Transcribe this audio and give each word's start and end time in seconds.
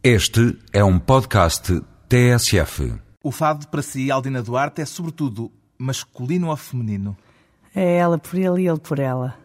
Este 0.00 0.56
é 0.72 0.84
um 0.84 0.96
podcast 0.96 1.82
TSF. 2.08 2.94
O 3.20 3.32
fado 3.32 3.66
para 3.66 3.82
si, 3.82 4.12
Aldina 4.12 4.40
Duarte, 4.40 4.80
é 4.80 4.84
sobretudo 4.84 5.50
masculino 5.76 6.50
ou 6.50 6.56
feminino? 6.56 7.16
É 7.74 7.96
ela 7.96 8.16
por 8.16 8.38
ele 8.38 8.62
e 8.62 8.68
ele 8.68 8.78
por 8.78 9.00
ela. 9.00 9.36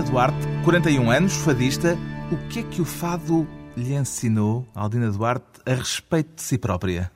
Aldina 0.00 0.12
Duarte, 0.12 0.46
41 0.64 1.10
anos, 1.10 1.34
fadista. 1.34 1.98
O 2.32 2.48
que 2.48 2.60
é 2.60 2.62
que 2.62 2.80
o 2.80 2.86
fado 2.86 3.46
lhe 3.76 3.94
ensinou, 3.94 4.66
Aldina 4.74 5.10
Duarte, 5.10 5.60
a 5.66 5.74
respeito 5.74 6.36
de 6.36 6.42
si 6.42 6.56
própria? 6.56 7.10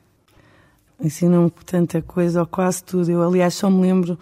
Ensinou-me 1.01 1.51
tanta 1.65 2.01
coisa, 2.03 2.41
ou 2.41 2.45
quase 2.45 2.83
tudo. 2.83 3.09
Eu, 3.09 3.23
aliás, 3.23 3.55
só 3.55 3.71
me 3.71 3.81
lembro. 3.81 4.19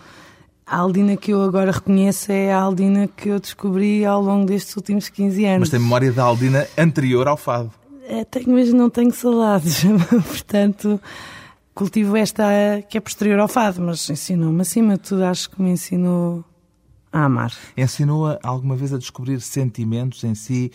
A 0.66 0.78
Aldina 0.78 1.18
que 1.18 1.32
eu 1.32 1.42
agora 1.42 1.72
reconheço 1.72 2.32
é 2.32 2.54
a 2.54 2.62
Aldina 2.62 3.08
que 3.08 3.30
eu 3.30 3.40
descobri 3.40 4.06
ao 4.06 4.22
longo 4.22 4.46
destes 4.46 4.76
últimos 4.78 5.10
15 5.10 5.46
anos. 5.46 5.60
Mas 5.60 5.70
tem 5.70 5.80
memória 5.80 6.12
da 6.14 6.24
Aldina 6.24 6.66
anterior 6.78 7.28
ao 7.28 7.36
fado. 7.36 7.70
É, 8.08 8.24
tenho, 8.24 8.52
mas 8.52 8.72
não 8.72 8.90
tenho 8.90 9.12
saudades. 9.12 9.84
Portanto, 10.10 11.02
cultivo 11.76 12.16
esta 12.16 12.46
que 12.88 12.98
é 12.98 13.02
posterior 13.02 13.40
ao 13.40 13.48
fado, 13.50 13.82
mas 13.82 14.10
ensinou-me, 14.10 14.62
acima 14.62 14.94
de 14.94 15.02
tudo, 15.02 15.26
acho 15.26 15.50
que 15.50 15.62
me 15.62 15.72
ensinou 15.72 16.46
a 17.14 17.26
amar. 17.26 17.54
Ensinou-a 17.78 18.40
alguma 18.44 18.76
vez 18.76 18.92
a 18.92 18.98
descobrir 18.98 19.40
sentimentos 19.40 20.24
em 20.24 20.34
si 20.34 20.72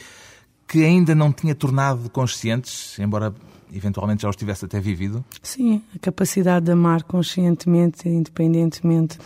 que 0.69 0.85
ainda 0.85 1.15
não 1.15 1.33
tinha 1.33 1.55
tornado 1.55 2.09
conscientes, 2.11 2.99
embora 2.99 3.35
eventualmente 3.73 4.23
já 4.23 4.29
os 4.29 4.37
tivesse 4.37 4.65
até 4.65 4.79
vivido? 4.79 5.25
Sim, 5.43 5.83
a 5.95 5.99
capacidade 5.99 6.67
de 6.67 6.73
amar 6.73 7.03
conscientemente, 7.03 8.09
independentemente 8.09 9.19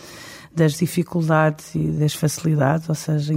das 0.55 0.77
dificuldades 0.77 1.73
e 1.75 1.79
das 1.91 2.13
facilidades, 2.13 2.87
ou 2.87 2.95
seja, 2.95 3.33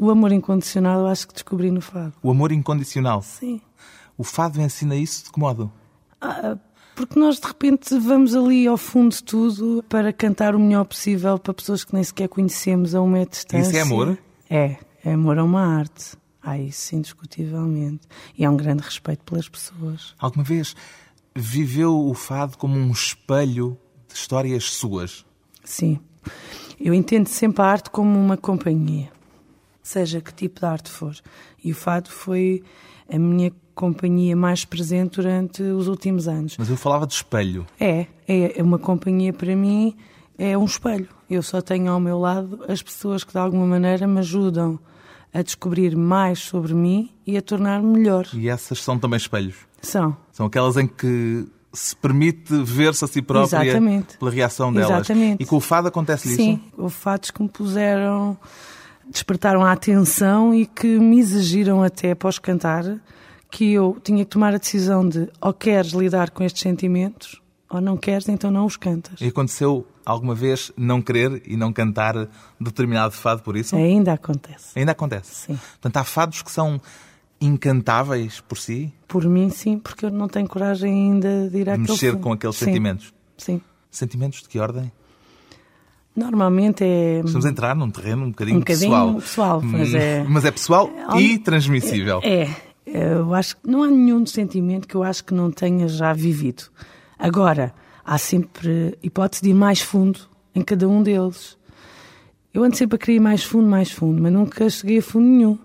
o 0.00 0.10
amor 0.10 0.32
incondicional 0.32 1.00
eu 1.00 1.06
acho 1.06 1.26
que 1.28 1.34
descobri 1.34 1.70
no 1.70 1.80
fado. 1.80 2.12
O 2.22 2.30
amor 2.30 2.52
incondicional? 2.52 3.22
Sim. 3.22 3.60
O 4.16 4.24
fado 4.24 4.60
ensina 4.60 4.94
isso 4.94 5.24
de 5.24 5.32
que 5.32 5.40
modo? 5.40 5.70
Ah, 6.20 6.56
porque 7.06 7.18
nós 7.18 7.40
de 7.40 7.46
repente 7.46 7.98
vamos 7.98 8.34
ali 8.34 8.66
ao 8.66 8.76
fundo 8.76 9.14
de 9.14 9.22
tudo 9.22 9.84
para 9.88 10.12
cantar 10.12 10.54
o 10.54 10.58
melhor 10.58 10.84
possível 10.84 11.38
para 11.38 11.54
pessoas 11.54 11.84
que 11.84 11.94
nem 11.94 12.04
sequer 12.04 12.28
conhecemos 12.28 12.94
a 12.94 13.00
uma 13.00 13.18
metro 13.18 13.30
de 13.30 13.36
distância. 13.36 13.68
Isso 13.68 13.76
é 13.76 13.80
amor? 13.80 14.18
É, 14.48 14.76
é 15.04 15.12
amor 15.12 15.38
a 15.38 15.44
uma 15.44 15.62
arte. 15.62 16.16
Há 16.42 16.58
isso, 16.58 16.94
indiscutivelmente. 16.94 18.06
E 18.36 18.44
há 18.44 18.50
um 18.50 18.56
grande 18.56 18.82
respeito 18.82 19.24
pelas 19.24 19.48
pessoas. 19.48 20.14
Alguma 20.18 20.44
vez 20.44 20.74
viveu 21.34 21.98
o 21.98 22.14
fado 22.14 22.56
como 22.56 22.76
um 22.76 22.90
espelho 22.90 23.78
de 24.08 24.14
histórias 24.14 24.64
suas? 24.64 25.24
Sim. 25.64 25.98
Eu 26.78 26.94
entendo 26.94 27.28
sempre 27.28 27.62
a 27.62 27.66
arte 27.66 27.90
como 27.90 28.18
uma 28.18 28.36
companhia, 28.36 29.10
seja 29.82 30.20
que 30.20 30.32
tipo 30.32 30.60
de 30.60 30.66
arte 30.66 30.90
for. 30.90 31.14
E 31.62 31.72
o 31.72 31.74
fado 31.74 32.10
foi 32.10 32.62
a 33.12 33.18
minha 33.18 33.52
companhia 33.74 34.36
mais 34.36 34.64
presente 34.64 35.16
durante 35.16 35.62
os 35.62 35.88
últimos 35.88 36.28
anos. 36.28 36.56
Mas 36.58 36.68
eu 36.68 36.76
falava 36.76 37.06
de 37.06 37.14
espelho. 37.14 37.66
É, 37.78 38.06
é 38.28 38.62
uma 38.62 38.78
companhia 38.78 39.32
para 39.32 39.56
mim, 39.56 39.96
é 40.38 40.56
um 40.56 40.64
espelho. 40.64 41.08
Eu 41.28 41.42
só 41.42 41.60
tenho 41.60 41.90
ao 41.90 42.00
meu 42.00 42.18
lado 42.18 42.64
as 42.68 42.82
pessoas 42.82 43.24
que 43.24 43.32
de 43.32 43.38
alguma 43.38 43.66
maneira 43.66 44.06
me 44.06 44.18
ajudam 44.18 44.78
a 45.32 45.42
descobrir 45.42 45.96
mais 45.96 46.40
sobre 46.40 46.74
mim 46.74 47.10
e 47.26 47.36
a 47.36 47.42
tornar-me 47.42 47.86
melhor. 47.86 48.26
E 48.34 48.48
essas 48.48 48.82
são 48.82 48.98
também 48.98 49.16
espelhos? 49.16 49.54
São. 49.80 50.16
São 50.32 50.46
aquelas 50.46 50.76
em 50.76 50.86
que 50.86 51.46
se 51.72 51.94
permite 51.94 52.52
ver-se 52.64 53.04
a 53.04 53.08
si 53.08 53.22
própria 53.22 53.64
Exatamente. 53.64 54.18
pela 54.18 54.30
reação 54.30 54.72
delas. 54.72 54.90
Exatamente. 54.90 55.42
E 55.42 55.46
com 55.46 55.56
o 55.56 55.60
fado 55.60 55.88
acontece 55.88 56.28
isso? 56.28 56.36
Sim, 56.36 56.60
houve 56.76 56.94
fatos 56.94 57.30
que 57.30 57.42
me 57.42 57.48
puseram, 57.48 58.36
despertaram 59.10 59.64
a 59.64 59.72
atenção 59.72 60.54
e 60.54 60.66
que 60.66 60.98
me 60.98 61.18
exigiram 61.18 61.82
até 61.82 62.12
após 62.12 62.38
cantar 62.38 62.84
que 63.50 63.72
eu 63.72 63.98
tinha 64.02 64.24
que 64.24 64.30
tomar 64.30 64.54
a 64.54 64.58
decisão 64.58 65.06
de 65.06 65.28
ou 65.40 65.52
queres 65.52 65.90
lidar 65.92 66.30
com 66.30 66.44
estes 66.44 66.62
sentimentos 66.62 67.40
ou 67.68 67.80
não 67.80 67.96
queres, 67.96 68.28
então 68.28 68.50
não 68.50 68.66
os 68.66 68.76
cantas. 68.76 69.20
E 69.20 69.26
aconteceu 69.28 69.86
alguma 70.04 70.34
vez 70.34 70.72
não 70.76 71.00
querer 71.00 71.42
e 71.46 71.56
não 71.56 71.72
cantar 71.72 72.28
determinado 72.60 73.12
fado 73.12 73.42
por 73.42 73.56
isso? 73.56 73.76
Ainda 73.76 74.12
acontece. 74.12 74.78
Ainda 74.78 74.92
acontece? 74.92 75.46
Sim. 75.46 75.58
Portanto, 75.72 75.96
há 75.96 76.04
fados 76.04 76.42
que 76.42 76.50
são 76.50 76.80
incantáveis 77.40 78.40
por 78.40 78.58
si? 78.58 78.92
Por 79.08 79.24
mim, 79.24 79.50
sim, 79.50 79.78
porque 79.78 80.06
eu 80.06 80.10
não 80.10 80.28
tenho 80.28 80.48
coragem 80.48 80.92
ainda 80.92 81.48
de 81.48 81.58
ir 81.58 81.70
àquele 81.70 81.88
Mexer 81.88 82.12
fundo. 82.12 82.22
com 82.22 82.32
aqueles 82.32 82.56
sim. 82.56 82.64
sentimentos? 82.66 83.14
Sim. 83.36 83.60
Sentimentos 83.90 84.42
de 84.42 84.48
que 84.48 84.58
ordem? 84.58 84.92
Normalmente 86.20 86.84
é... 86.84 87.22
Estamos 87.24 87.46
a 87.46 87.48
entrar 87.50 87.74
num 87.74 87.90
terreno 87.90 88.24
um 88.26 88.30
bocadinho, 88.30 88.56
Um 88.58 88.60
bocadinho 88.60 88.90
pessoal. 88.90 89.14
pessoal, 89.14 89.62
mas 89.62 89.94
é- 89.94 90.24
Mas 90.28 90.44
é 90.44 90.50
pessoal 90.50 90.90
e 91.18 91.38
transmissível. 91.38 92.20
É, 92.22 92.48
eu 92.86 93.32
acho 93.34 93.56
que 93.56 93.68
não 93.70 93.82
há 93.82 93.86
nenhum 93.88 94.24
sentimento 94.26 94.86
que 94.86 94.94
eu 94.94 95.02
acho 95.02 95.24
que 95.24 95.32
não 95.34 95.50
tenha 95.50 95.88
já 95.88 96.12
vivido. 96.12 96.64
Agora, 97.18 97.72
há 98.04 98.18
sempre 98.18 98.96
hipótese 99.02 99.42
de 99.42 99.50
ir 99.50 99.54
mais 99.54 99.80
fundo 99.80 100.20
em 100.54 100.62
cada 100.62 100.88
um 100.88 101.02
deles. 101.02 101.56
Eu 102.52 102.64
ando 102.64 102.76
sempre 102.76 102.96
a 102.96 102.98
querer 102.98 103.16
ir 103.16 103.20
mais 103.20 103.42
fundo, 103.44 103.68
mais 103.68 103.90
fundo, 103.90 104.20
mas 104.20 104.32
nunca 104.32 104.68
cheguei 104.68 104.98
a 104.98 105.02
fundo 105.02 105.26
nenhum. 105.26 105.58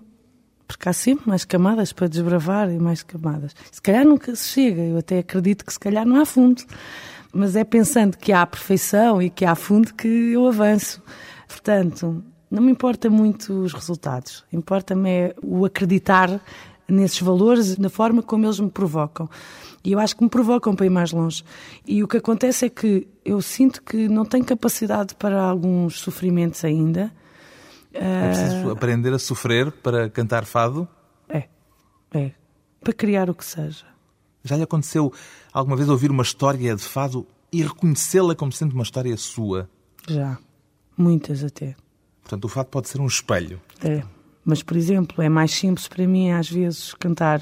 Porque 0.68 0.88
há 0.88 0.92
sempre 0.92 1.28
mais 1.28 1.44
camadas 1.44 1.92
para 1.92 2.08
desbravar 2.08 2.70
e 2.72 2.78
mais 2.78 3.02
camadas. 3.02 3.54
Se 3.70 3.80
calhar 3.80 4.04
nunca 4.04 4.34
se 4.34 4.48
chega, 4.48 4.80
eu 4.82 4.98
até 4.98 5.18
acredito 5.20 5.64
que 5.64 5.72
se 5.72 5.78
calhar 5.78 6.04
não 6.04 6.20
há 6.20 6.24
fundo. 6.26 6.62
Mas 7.36 7.54
é 7.54 7.64
pensando 7.64 8.16
que 8.16 8.32
há 8.32 8.46
perfeição 8.46 9.20
e 9.20 9.28
que 9.28 9.44
há 9.44 9.54
fundo 9.54 9.92
que 9.94 10.08
eu 10.08 10.46
avanço. 10.46 11.02
Portanto, 11.46 12.24
não 12.50 12.62
me 12.62 12.72
importa 12.72 13.10
muito 13.10 13.52
os 13.52 13.74
resultados. 13.74 14.44
Importa-me 14.52 15.10
é 15.10 15.34
o 15.42 15.64
acreditar 15.66 16.40
nesses 16.88 17.20
valores, 17.20 17.76
na 17.76 17.90
forma 17.90 18.22
como 18.22 18.46
eles 18.46 18.58
me 18.58 18.70
provocam. 18.70 19.28
E 19.84 19.92
eu 19.92 19.98
acho 19.98 20.16
que 20.16 20.24
me 20.24 20.30
provocam 20.30 20.74
para 20.74 20.86
ir 20.86 20.90
mais 20.90 21.12
longe. 21.12 21.44
E 21.86 22.02
o 22.02 22.08
que 22.08 22.16
acontece 22.16 22.66
é 22.66 22.68
que 22.68 23.06
eu 23.24 23.40
sinto 23.42 23.82
que 23.82 24.08
não 24.08 24.24
tenho 24.24 24.44
capacidade 24.44 25.14
para 25.14 25.40
alguns 25.40 26.00
sofrimentos 26.00 26.64
ainda. 26.64 27.12
É 27.92 28.28
preciso 28.28 28.70
aprender 28.70 29.12
a 29.12 29.18
sofrer 29.18 29.70
para 29.70 30.08
cantar 30.08 30.44
fado? 30.44 30.88
É, 31.28 31.44
é. 32.12 32.32
Para 32.80 32.92
criar 32.92 33.28
o 33.28 33.34
que 33.34 33.44
seja. 33.44 33.95
Já 34.46 34.56
lhe 34.56 34.62
aconteceu 34.62 35.12
alguma 35.52 35.76
vez 35.76 35.88
ouvir 35.88 36.10
uma 36.10 36.22
história 36.22 36.74
de 36.74 36.82
fado 36.82 37.26
e 37.52 37.62
reconhecê-la 37.62 38.34
como 38.34 38.52
sendo 38.52 38.72
uma 38.72 38.82
história 38.82 39.16
sua? 39.16 39.68
Já. 40.08 40.38
Muitas 40.96 41.44
até. 41.44 41.74
Portanto, 42.22 42.44
o 42.44 42.48
fado 42.48 42.68
pode 42.68 42.88
ser 42.88 43.00
um 43.00 43.06
espelho. 43.06 43.60
É. 43.84 44.02
Mas, 44.44 44.62
por 44.62 44.76
exemplo, 44.76 45.22
é 45.22 45.28
mais 45.28 45.52
simples 45.52 45.88
para 45.88 46.06
mim, 46.06 46.30
às 46.30 46.48
vezes, 46.48 46.94
cantar 46.94 47.40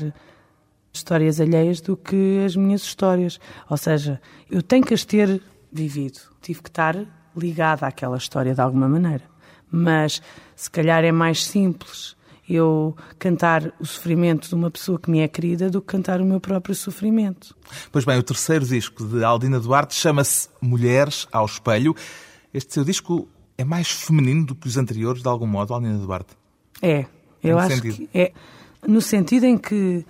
histórias 0.93 1.41
alheias 1.41 1.81
do 1.81 1.97
que 1.97 2.43
as 2.45 2.57
minhas 2.57 2.83
histórias. 2.83 3.39
Ou 3.69 3.77
seja, 3.77 4.21
eu 4.51 4.63
tenho 4.63 4.85
que 4.85 4.95
as 4.95 5.05
ter 5.05 5.43
vivido. 5.73 6.21
Tive 6.41 6.63
que 6.63 6.69
estar 6.69 6.97
ligada 7.37 7.87
àquela 7.87 8.17
história 8.17 8.55
de 8.55 8.61
alguma 8.61 8.89
maneira. 8.89 9.25
Mas, 9.71 10.23
se 10.55 10.71
calhar, 10.71 11.05
é 11.05 11.13
mais 11.13 11.45
simples 11.45 12.17
eu 12.49 12.97
cantar 13.19 13.73
o 13.81 13.87
sofrimento 13.87 14.49
de 14.49 14.55
uma 14.55 14.71
pessoa 14.71 14.99
que 14.99 15.11
me 15.11 15.21
é 15.21 15.29
querida 15.29 15.71
do 15.71 15.81
que 15.81 15.87
cantar 15.87 16.21
o 16.21 16.25
meu 16.25 16.41
próprio 16.41 16.75
sofrimento. 16.75 17.57
Pois 17.91 18.05
bem, 18.05 18.19
o 18.19 18.23
terceiro 18.23 18.67
disco 18.67 19.05
de 19.05 19.25
Aldina 19.25 19.59
Duarte 19.59 19.95
chama-se 19.95 20.49
Mulheres 20.61 21.27
ao 21.33 21.47
Espelho. 21.47 21.95
Este 22.53 22.75
seu 22.75 22.85
disco 22.85 23.29
é 23.57 23.65
mais 23.65 23.91
feminino 23.91 24.45
do 24.45 24.55
que 24.55 24.67
os 24.67 24.77
anteriores, 24.77 25.23
de 25.23 25.29
algum 25.29 25.47
modo, 25.47 25.73
Aldina 25.73 25.99
Duarte? 25.99 26.37
É, 26.83 27.07
eu 27.43 27.59
acho 27.59 27.77
sentido? 27.77 27.97
que 27.97 28.09
é 28.13 28.33
no 28.87 29.01
sentido 29.01 29.45
em 29.45 29.57
que 29.57 30.05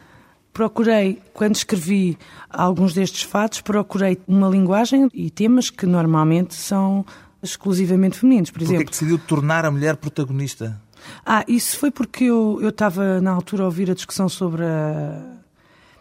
procurei, 0.52 1.20
quando 1.32 1.56
escrevi 1.56 2.18
alguns 2.48 2.94
destes 2.94 3.22
fatos, 3.22 3.60
procurei 3.60 4.18
uma 4.26 4.48
linguagem 4.48 5.08
e 5.12 5.30
temas 5.30 5.70
que 5.70 5.86
normalmente 5.86 6.54
são 6.54 7.04
exclusivamente 7.42 8.18
femininos. 8.18 8.50
Por 8.50 8.60
Porquê 8.60 8.64
é 8.64 8.76
exemplo, 8.76 8.86
que 8.86 8.90
decidiu 8.92 9.18
tornar 9.18 9.64
a 9.64 9.70
mulher 9.70 9.96
protagonista? 9.96 10.80
Ah, 11.24 11.44
isso 11.48 11.78
foi 11.78 11.90
porque 11.90 12.24
eu, 12.24 12.58
eu 12.60 12.68
estava 12.68 13.20
na 13.20 13.30
altura 13.30 13.62
a 13.62 13.66
ouvir 13.66 13.90
a 13.90 13.94
discussão 13.94 14.28
sobre 14.28 14.64
a, 14.64 15.22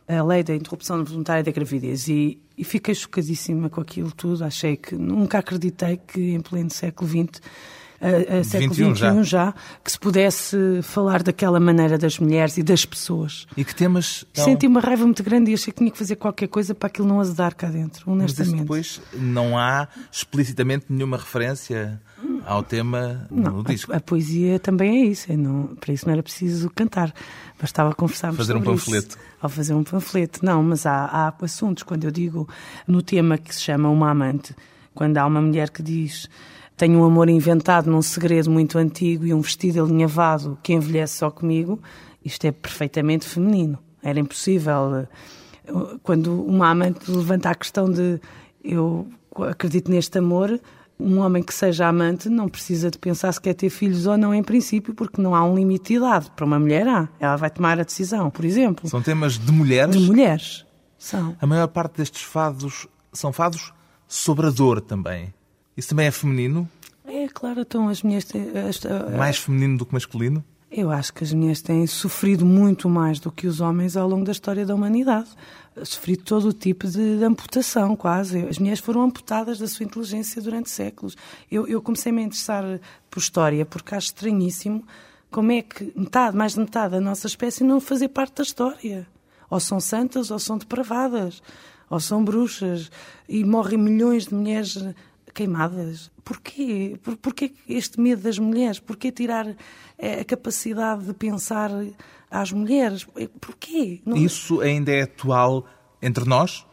a 0.07 0.23
lei 0.23 0.43
da 0.43 0.55
interrupção 0.55 1.03
voluntária 1.03 1.43
da 1.43 1.51
gravidez 1.51 2.07
e, 2.07 2.39
e 2.57 2.63
fiquei 2.63 2.93
chocadíssima 2.95 3.69
com 3.69 3.81
aquilo 3.81 4.11
tudo. 4.11 4.43
Achei 4.43 4.75
que 4.75 4.95
nunca 4.95 5.39
acreditei 5.39 5.97
que 5.97 6.33
em 6.33 6.41
pleno 6.41 6.69
século 6.69 7.09
XX 7.09 7.41
a, 8.03 8.39
a 8.39 8.43
século 8.43 8.73
21 8.73 8.95
XXI 8.95 9.23
já. 9.23 9.53
que 9.83 9.91
se 9.91 9.97
pudesse 9.97 10.57
falar 10.83 11.23
daquela 11.23 11.59
maneira 11.59 11.97
das 11.97 12.19
mulheres 12.19 12.57
e 12.57 12.63
das 12.63 12.85
pessoas. 12.85 13.47
E 13.55 13.63
que 13.63 13.73
temas. 13.73 14.25
Senti 14.33 14.67
uma 14.67 14.81
raiva 14.81 15.05
muito 15.05 15.23
grande 15.23 15.51
e 15.51 15.53
achei 15.53 15.71
que 15.71 15.79
tinha 15.79 15.89
que 15.89 15.97
fazer 15.97 16.17
qualquer 16.17 16.47
coisa 16.47 16.75
para 16.75 16.87
aquilo 16.87 17.07
não 17.07 17.21
azedar 17.21 17.55
cá 17.55 17.67
dentro, 17.67 18.03
Mas 18.07 18.37
honestamente. 18.37 18.53
isso 18.53 18.61
depois 18.61 19.01
não 19.13 19.57
há 19.57 19.87
explicitamente 20.11 20.85
nenhuma 20.89 21.17
referência 21.17 22.01
ao 22.45 22.63
tema 22.63 23.27
no 23.31 23.41
Não, 23.41 23.63
disco. 23.63 23.91
a, 23.93 23.97
a 23.97 24.01
poesia 24.01 24.59
também 24.59 25.03
é 25.03 25.05
isso. 25.05 25.31
é 25.31 25.37
não, 25.37 25.67
para 25.79 25.93
isso 25.93 26.05
não 26.05 26.13
era 26.13 26.23
preciso 26.23 26.69
cantar. 26.69 27.13
Bastava 27.59 27.93
conversarmos 27.93 28.37
Fazer 28.37 28.53
um 28.53 28.59
sobre 28.59 28.71
panfleto. 28.73 29.07
Isso, 29.09 29.17
ao 29.41 29.49
fazer 29.49 29.73
um 29.73 29.83
panfleto. 29.83 30.45
Não, 30.45 30.61
mas 30.63 30.85
há, 30.85 31.05
há 31.05 31.33
assuntos. 31.41 31.83
Quando 31.83 32.03
eu 32.05 32.11
digo 32.11 32.47
no 32.87 33.01
tema 33.01 33.37
que 33.37 33.53
se 33.53 33.61
chama 33.61 33.89
Uma 33.89 34.09
Amante, 34.11 34.55
quando 34.93 35.17
há 35.17 35.25
uma 35.25 35.41
mulher 35.41 35.69
que 35.69 35.81
diz 35.83 36.27
tenho 36.75 36.99
um 36.99 37.03
amor 37.05 37.29
inventado 37.29 37.89
num 37.89 38.01
segredo 38.01 38.49
muito 38.49 38.77
antigo 38.79 39.25
e 39.25 39.33
um 39.33 39.41
vestido 39.41 39.83
alinhavado 39.83 40.57
que 40.63 40.73
envelhece 40.73 41.17
só 41.19 41.29
comigo, 41.29 41.79
isto 42.25 42.45
é 42.45 42.51
perfeitamente 42.51 43.25
feminino. 43.27 43.77
Era 44.01 44.19
impossível. 44.19 44.95
eh, 44.95 45.07
Quando 46.01 46.43
uma 46.43 46.69
amante 46.69 47.09
levanta 47.09 47.49
a 47.51 47.55
questão 47.55 47.89
de 47.89 48.19
eu 48.63 49.07
acredito 49.47 49.89
neste 49.91 50.17
amor, 50.17 50.59
um 51.03 51.19
homem 51.19 51.43
que 51.43 51.53
seja 51.53 51.87
amante 51.87 52.29
não 52.29 52.47
precisa 52.47 52.89
de 52.89 52.97
pensar 52.97 53.31
se 53.31 53.41
quer 53.41 53.53
ter 53.53 53.69
filhos 53.69 54.07
ou 54.07 54.17
não 54.17 54.33
em 54.33 54.41
princípio, 54.41 54.93
porque 54.93 55.21
não 55.21 55.35
há 55.35 55.43
um 55.43 55.55
limite 55.55 55.89
de 55.89 55.95
idade. 55.95 56.31
Para 56.35 56.45
uma 56.45 56.59
mulher 56.59 56.87
há. 56.87 57.09
Ela 57.19 57.35
vai 57.35 57.49
tomar 57.49 57.79
a 57.79 57.83
decisão, 57.83 58.29
por 58.29 58.45
exemplo. 58.45 58.89
São 58.89 59.01
temas 59.01 59.37
de 59.37 59.51
mulheres. 59.51 59.95
De 59.95 60.01
mulheres. 60.01 60.65
São. 60.97 61.35
A 61.41 61.45
maior 61.45 61.67
parte 61.67 61.97
destes 61.97 62.21
fados 62.21 62.87
são 63.11 63.33
fados 63.33 63.73
sobre 64.07 64.47
a 64.47 64.49
dor 64.49 64.79
também. 64.79 65.33
Isso 65.75 65.89
também 65.89 66.07
é 66.07 66.11
feminino? 66.11 66.69
É 67.05 67.27
claro, 67.27 67.61
então 67.61 67.89
as 67.89 68.01
mulheres 68.01 68.25
têm, 68.25 68.47
Mais 69.17 69.37
feminino 69.37 69.77
do 69.77 69.85
que 69.85 69.93
masculino? 69.93 70.43
Eu 70.75 70.89
acho 70.89 71.13
que 71.13 71.23
as 71.23 71.31
mulheres 71.31 71.61
têm 71.61 71.85
sofrido 71.85 72.43
muito 72.43 72.89
mais 72.89 73.19
do 73.19 73.31
que 73.31 73.45
os 73.45 73.61
homens 73.61 73.95
ao 73.95 74.09
longo 74.09 74.25
da 74.25 74.31
história 74.31 74.65
da 74.65 74.73
humanidade. 74.73 75.29
Sofrido 75.83 76.23
todo 76.23 76.49
o 76.49 76.53
tipo 76.53 76.87
de, 76.87 77.19
de 77.19 77.23
amputação, 77.23 77.95
quase. 77.95 78.39
As 78.47 78.57
mulheres 78.57 78.79
foram 78.79 79.03
amputadas 79.03 79.59
da 79.59 79.67
sua 79.67 79.85
inteligência 79.85 80.41
durante 80.41 80.71
séculos. 80.71 81.15
Eu, 81.51 81.67
eu 81.67 81.79
comecei-me 81.79 82.23
a 82.23 82.25
interessar 82.25 82.63
por 83.07 83.19
história 83.19 83.63
porque 83.67 83.93
acho 83.93 84.07
estranhíssimo 84.07 84.83
como 85.29 85.51
é 85.51 85.61
que 85.61 85.93
metade, 85.95 86.35
mais 86.35 86.53
de 86.53 86.61
metade 86.61 86.93
da 86.93 87.01
nossa 87.01 87.27
espécie 87.27 87.63
não 87.63 87.79
fazer 87.79 88.07
parte 88.07 88.37
da 88.37 88.43
história. 88.43 89.07
Ou 89.51 89.59
são 89.59 89.79
santas 89.79 90.31
ou 90.31 90.39
são 90.39 90.57
depravadas, 90.57 91.43
ou 91.87 91.99
são 91.99 92.25
bruxas, 92.25 92.89
e 93.29 93.43
morrem 93.43 93.77
milhões 93.77 94.25
de 94.25 94.33
mulheres 94.33 94.75
queimadas. 95.33 96.11
Porquê? 96.23 96.97
Por, 97.03 97.17
porquê 97.17 97.53
este 97.67 97.99
medo 97.99 98.21
das 98.21 98.39
mulheres? 98.39 98.79
Porquê 98.79 99.11
tirar 99.11 99.47
eh, 99.97 100.21
a 100.21 100.25
capacidade 100.25 101.05
de 101.05 101.13
pensar 101.13 101.69
às 102.31 102.51
mulheres? 102.51 103.05
Eh, 103.15 103.29
Porquê? 103.41 104.01
Não- 104.05 104.15
Isso 104.17 104.61
ainda 104.61 104.91
é 104.91 105.01
atual 105.03 105.65
entre 106.01 106.25
nós? 106.25 106.65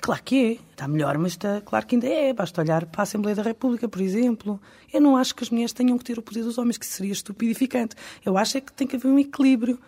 Claro 0.00 0.22
que 0.22 0.36
é. 0.44 0.70
Está 0.72 0.86
melhor, 0.86 1.18
mas 1.18 1.32
está, 1.32 1.60
claro 1.60 1.84
que 1.86 1.96
ainda 1.96 2.06
é. 2.06 2.32
Basta 2.32 2.60
olhar 2.60 2.86
para 2.86 3.02
a 3.02 3.04
Assembleia 3.04 3.34
da 3.34 3.42
República, 3.42 3.88
por 3.88 4.00
exemplo. 4.00 4.60
Eu 4.92 5.00
não 5.00 5.16
acho 5.16 5.34
que 5.34 5.42
as 5.42 5.50
mulheres 5.50 5.72
tenham 5.72 5.98
que 5.98 6.04
ter 6.04 6.18
o 6.18 6.22
poder 6.22 6.44
dos 6.44 6.56
homens, 6.58 6.78
que 6.78 6.86
seria 6.86 7.12
estupidificante. 7.12 7.96
Eu 8.24 8.38
acho 8.38 8.58
é 8.58 8.60
que 8.60 8.72
tem 8.72 8.86
que 8.86 8.94
haver 8.96 9.08
um 9.08 9.18
equilíbrio. 9.18 9.78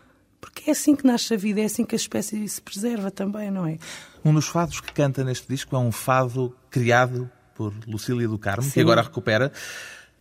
Porque 0.41 0.71
é 0.71 0.73
assim 0.73 0.97
que 0.97 1.07
nasce 1.07 1.35
a 1.35 1.37
vida, 1.37 1.61
é 1.61 1.67
assim 1.67 1.85
que 1.85 1.95
a 1.95 1.97
espécie 1.97 2.49
se 2.49 2.63
preserva 2.63 3.11
também, 3.11 3.51
não 3.51 3.67
é? 3.67 3.77
Um 4.25 4.33
dos 4.33 4.49
fados 4.49 4.81
que 4.81 4.91
canta 4.91 5.23
neste 5.23 5.47
disco 5.47 5.77
é 5.77 5.79
um 5.79 5.93
fado 5.93 6.57
criado 6.71 7.31
por 7.61 7.75
Lucília 7.87 8.27
do 8.27 8.39
Carmo, 8.39 8.63
que 8.63 8.71
Sim. 8.71 8.81
agora 8.81 9.03
recupera. 9.03 9.53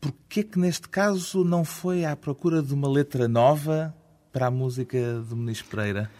Porquê 0.01 0.43
que 0.43 0.59
neste 0.59 0.89
caso 0.89 1.45
não 1.45 1.63
foi 1.63 2.03
à 2.03 2.13
procura 2.13 2.61
de 2.61 2.73
uma 2.73 2.89
letra 2.89 3.29
nova 3.29 3.95
para 4.33 4.47
a 4.47 4.51
música 4.51 5.21
do 5.21 5.37
Muniz 5.37 5.61
Pereira? 5.61 6.11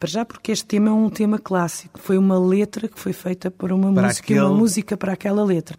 Para 0.00 0.08
já 0.10 0.24
porque 0.24 0.50
este 0.50 0.66
tema 0.66 0.88
é 0.88 0.92
um 0.92 1.08
tema 1.08 1.38
clássico. 1.38 2.00
Foi 2.00 2.18
uma 2.18 2.36
letra 2.38 2.88
que 2.88 2.98
foi 2.98 3.12
feita 3.12 3.52
para 3.52 3.72
uma 3.72 3.92
Para 3.92 4.08
música 4.08 4.32
e 4.32 4.36
uma 4.36 4.46
aquele- 4.46 4.58
música 4.60 4.96
para 4.96 5.12
aquela 5.12 5.44
letra. 5.44 5.76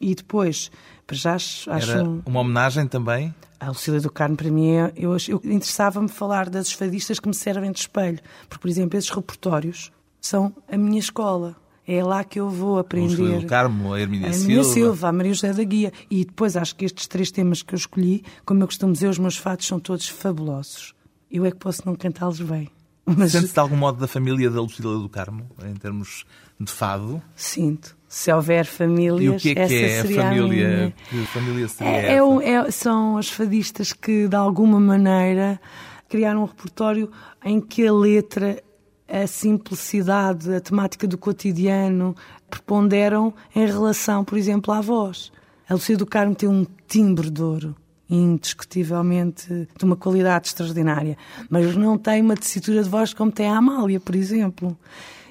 E 0.00 0.14
depois, 0.14 0.70
para 1.06 1.14
já 1.16 1.34
acho... 1.34 1.70
Era 1.70 2.02
um- 2.04 2.22
uma 2.24 2.40
homenagem 2.40 2.86
também? 2.88 3.34
A 3.60 3.68
Lucília 3.68 4.00
do 4.00 4.10
Carmo, 4.10 4.34
para 4.36 4.50
mim, 4.50 4.70
é, 4.70 4.92
eu, 4.96 5.14
eu 5.28 5.40
interessava-me 5.44 6.08
falar 6.08 6.48
das 6.48 6.72
fadistas 6.72 7.20
que 7.20 7.28
me 7.28 7.34
servem 7.34 7.70
de 7.70 7.80
espelho. 7.80 8.20
Porque, 8.48 8.62
por 8.62 8.68
exemplo, 8.70 8.98
esses 8.98 9.10
repertórios 9.10 9.92
são 10.22 10.54
a 10.72 10.76
minha 10.78 10.98
escola. 11.00 11.54
É 11.90 12.04
lá 12.04 12.22
que 12.22 12.38
eu 12.38 12.50
vou 12.50 12.76
A 12.76 12.80
aprender. 12.82 13.40
Do 13.40 13.46
Carmo, 13.46 13.94
a 13.94 14.00
Hermínia 14.00 14.28
A 14.28 14.32
Silva? 14.34 14.44
Hermínia 14.52 14.64
Silva, 14.74 15.08
a 15.08 15.12
Maria 15.12 15.32
José 15.32 15.52
da 15.54 15.64
Guia. 15.64 15.90
E 16.10 16.22
depois 16.24 16.54
acho 16.54 16.76
que 16.76 16.84
estes 16.84 17.06
três 17.06 17.30
temas 17.30 17.62
que 17.62 17.72
eu 17.74 17.78
escolhi, 17.78 18.22
como 18.44 18.62
eu 18.62 18.66
costumo 18.66 18.92
dizer, 18.92 19.08
os 19.08 19.18
meus 19.18 19.38
fados 19.38 19.66
são 19.66 19.80
todos 19.80 20.06
fabulosos. 20.06 20.92
Eu 21.30 21.46
é 21.46 21.50
que 21.50 21.56
posso 21.56 21.82
não 21.86 21.94
cantá-los 21.96 22.40
bem. 22.42 22.68
Mas 23.06 23.32
Sente-se 23.32 23.54
de 23.54 23.58
algum 23.60 23.76
modo 23.76 23.98
da 23.98 24.06
família 24.06 24.50
da 24.50 24.60
Lucília 24.60 24.90
do 24.92 25.08
Carmo, 25.08 25.46
em 25.66 25.72
termos 25.74 26.26
de 26.60 26.70
fado? 26.70 27.22
sinto. 27.34 27.96
Se 28.06 28.30
houver 28.32 28.64
famílias, 28.66 29.20
E 29.22 29.28
o 29.28 29.36
que 29.36 29.50
é 29.50 29.54
que 29.54 29.60
essa 29.60 29.74
é 29.74 29.98
a 29.98 30.02
seria 30.02 30.20
a 30.20 30.24
família? 30.28 30.68
minha. 30.68 30.94
Que 31.10 31.26
família 31.26 31.68
seria 31.68 31.92
É, 31.92 32.14
é 32.16 32.22
um- 32.24 32.40
é- 32.40 32.70
são 32.70 33.18
as 33.18 33.28
fadistas 33.30 33.92
que, 33.92 34.26
de 34.28 34.34
alguma 34.36 34.80
maneira, 34.80 35.60
criaram 36.08 36.42
um 36.42 36.46
repertório 36.46 37.10
em 37.44 37.60
que 37.60 37.86
a 37.86 37.92
letra, 37.92 38.62
a 39.08 39.26
simplicidade, 39.26 40.54
a 40.54 40.60
temática 40.60 41.06
do 41.06 41.16
cotidiano 41.16 42.14
preponderam 42.50 43.32
em 43.54 43.66
relação, 43.66 44.24
por 44.24 44.36
exemplo, 44.36 44.72
à 44.72 44.80
voz. 44.80 45.32
A 45.68 45.74
Lucia 45.74 45.96
do 45.96 46.06
Carmo 46.06 46.34
tem 46.34 46.48
um 46.48 46.66
timbre 46.86 47.30
de 47.30 47.42
ouro, 47.42 47.76
indiscutivelmente 48.08 49.68
de 49.76 49.84
uma 49.84 49.96
qualidade 49.96 50.48
extraordinária, 50.48 51.16
mas 51.48 51.74
não 51.74 51.96
tem 51.96 52.20
uma 52.20 52.36
tessitura 52.36 52.82
de 52.82 52.88
voz 52.88 53.12
como 53.14 53.32
tem 53.32 53.48
a 53.48 53.56
Amália, 53.56 53.98
por 53.98 54.14
exemplo. 54.14 54.76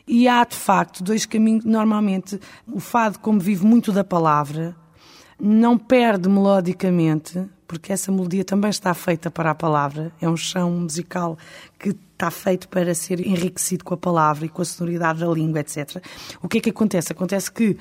E 0.07 0.27
há, 0.27 0.43
de 0.43 0.55
facto, 0.55 1.03
dois 1.03 1.25
caminhos. 1.25 1.65
Normalmente, 1.65 2.39
o 2.71 2.79
fado, 2.79 3.19
como 3.19 3.39
vive 3.39 3.65
muito 3.65 3.91
da 3.91 4.03
palavra, 4.03 4.75
não 5.39 5.77
perde 5.77 6.29
melodicamente, 6.29 7.45
porque 7.67 7.91
essa 7.91 8.11
melodia 8.11 8.45
também 8.45 8.69
está 8.69 8.93
feita 8.93 9.29
para 9.29 9.51
a 9.51 9.55
palavra. 9.55 10.11
É 10.21 10.29
um 10.29 10.37
chão 10.37 10.71
musical 10.71 11.37
que 11.77 11.89
está 11.89 12.31
feito 12.31 12.67
para 12.69 12.95
ser 12.95 13.19
enriquecido 13.19 13.83
com 13.83 13.93
a 13.93 13.97
palavra 13.97 14.45
e 14.45 14.49
com 14.49 14.61
a 14.61 14.65
sonoridade 14.65 15.19
da 15.19 15.27
língua, 15.27 15.59
etc. 15.59 16.01
O 16.41 16.47
que 16.47 16.59
é 16.59 16.61
que 16.61 16.69
acontece? 16.69 17.11
Acontece 17.11 17.51
que 17.51 17.77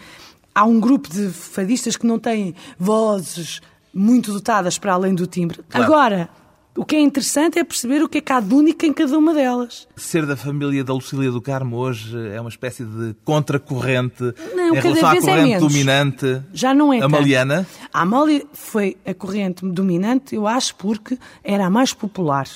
há 0.55 0.65
um 0.65 0.81
grupo 0.81 1.09
de 1.09 1.31
fadistas 1.31 1.97
que 1.97 2.07
não 2.07 2.19
têm 2.19 2.55
vozes 2.79 3.61
muito 3.95 4.33
dotadas 4.33 4.79
para 4.79 4.93
além 4.93 5.15
do 5.15 5.27
timbre. 5.27 5.63
Claro. 5.69 5.85
Agora, 5.85 6.31
o 6.77 6.85
que 6.85 6.97
é 6.97 7.01
interessante 7.01 7.59
é 7.59 7.65
perceber 7.65 8.03
o 8.03 8.09
que 8.09 8.19
é 8.19 8.21
que 8.21 8.33
há 8.33 8.41
de 8.41 8.55
único 8.55 8.85
em 8.85 8.93
cada 8.93 9.17
uma 9.17 9.33
delas. 9.35 9.89
Ser 9.97 10.27
da 10.27 10.37
família 10.37 10.85
da 10.85 10.93
Lucília 10.93 11.31
do 11.31 11.41
Carmo 11.41 11.77
hoje 11.77 12.17
é 12.29 12.41
uma 12.41 12.51
espécie 12.51 12.85
de 12.85 13.15
contracorrente 13.25 14.23
Não, 14.55 14.75
em 14.75 14.81
relação 14.81 15.09
à 15.09 15.17
é 15.17 15.21
corrente 15.21 15.49
menos. 15.49 15.63
dominante 15.73 16.43
Já 16.53 16.75
não 16.75 16.93
é 16.93 17.01
tanto. 17.01 17.15
amaliana. 17.15 17.67
A 17.93 18.03
Amália 18.03 18.45
foi 18.53 18.97
a 19.07 19.15
corrente 19.15 19.65
dominante, 19.67 20.35
eu 20.35 20.47
acho, 20.47 20.75
porque 20.77 21.19
era 21.43 21.67
a 21.67 21.71
mais 21.71 21.93
popular. 21.93 22.47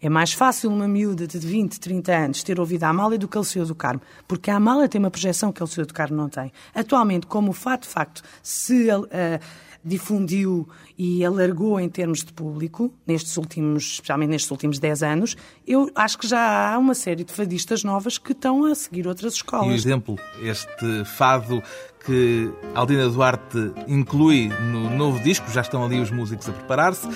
É 0.00 0.10
mais 0.10 0.32
fácil 0.32 0.70
uma 0.70 0.86
miúda 0.86 1.26
de 1.26 1.38
20, 1.38 1.80
30 1.80 2.12
anos 2.14 2.42
ter 2.42 2.60
ouvido 2.60 2.84
a 2.84 2.88
Amália 2.88 3.18
do 3.18 3.26
que 3.26 3.36
a 3.36 3.40
Lucília 3.40 3.66
do 3.66 3.74
Carmo, 3.74 4.00
porque 4.28 4.50
a 4.50 4.56
Amália 4.56 4.88
tem 4.88 4.98
uma 4.98 5.10
projeção 5.10 5.50
que 5.50 5.62
a 5.62 5.64
Lucília 5.64 5.86
do 5.86 5.94
Carmo 5.94 6.16
não 6.16 6.28
tem. 6.28 6.52
Atualmente, 6.74 7.26
como 7.26 7.50
o 7.50 7.54
fato 7.54 7.82
de 7.82 7.88
facto 7.88 8.22
se 8.42 8.88
eh, 9.10 9.40
difundiu 9.86 10.68
e 10.98 11.24
alargou 11.24 11.78
em 11.78 11.88
termos 11.88 12.24
de 12.24 12.32
público, 12.32 12.92
nestes 13.06 13.36
últimos, 13.36 13.84
especialmente 13.84 14.30
nestes 14.30 14.50
últimos 14.50 14.78
10 14.80 15.02
anos, 15.04 15.36
eu 15.66 15.88
acho 15.94 16.18
que 16.18 16.26
já 16.26 16.74
há 16.74 16.78
uma 16.78 16.94
série 16.94 17.22
de 17.22 17.32
fadistas 17.32 17.84
novas 17.84 18.18
que 18.18 18.32
estão 18.32 18.64
a 18.64 18.74
seguir 18.74 19.06
outras 19.06 19.34
E 19.34 19.36
escolas. 19.36 19.74
exemplo, 19.74 20.18
este 20.42 21.04
fado 21.04 21.62
que 22.04 22.50
Aldina 22.74 23.08
Duarte 23.08 23.72
inclui 23.86 24.48
no 24.72 24.90
novo 24.90 25.22
disco, 25.22 25.50
já 25.50 25.60
estão 25.60 25.84
ali 25.84 26.00
os 26.00 26.10
músicos 26.10 26.48
a 26.48 26.52
preparar-se. 26.52 27.08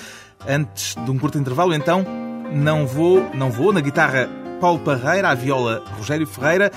Antes 0.47 0.95
de 0.95 1.11
um 1.11 1.19
curto 1.19 1.37
intervalo, 1.37 1.73
então, 1.73 2.05
não 2.53 2.87
vou, 2.87 3.29
não 3.33 3.51
vou, 3.51 3.71
na 3.73 3.81
guitarra 3.81 4.29
Paulo 4.59 4.79
Parreira, 4.79 5.29
à 5.29 5.35
viola 5.35 5.83
Rogério 5.97 6.27
Ferreira, 6.27 6.71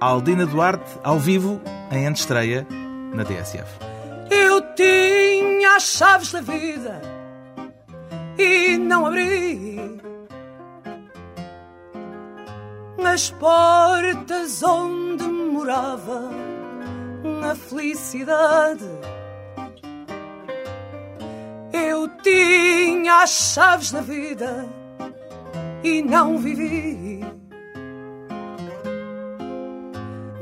Aldina 0.00 0.46
Duarte 0.46 0.90
ao 1.02 1.18
vivo 1.18 1.60
em 1.90 2.06
antestreia 2.06 2.66
na 3.14 3.24
TSF. 3.24 3.95
Eu 4.30 4.60
tinha 4.74 5.76
as 5.76 5.82
chaves 5.82 6.32
da 6.32 6.40
vida 6.40 7.00
e 8.38 8.76
não 8.76 9.06
abri 9.06 9.76
as 13.16 13.30
portas 13.30 14.62
onde 14.62 15.24
morava 15.24 16.30
a 17.50 17.54
felicidade. 17.54 18.84
Eu 21.72 22.06
tinha 22.22 23.22
as 23.22 23.30
chaves 23.30 23.90
da 23.90 24.02
vida 24.02 24.68
e 25.82 26.02
não 26.02 26.36
vivi. 26.36 27.20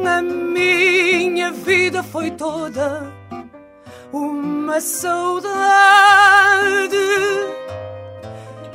A 0.04 0.20
minha 0.20 1.52
vida 1.52 2.02
foi 2.02 2.32
toda 2.32 3.13
uma 4.14 4.80
saudade 4.80 5.44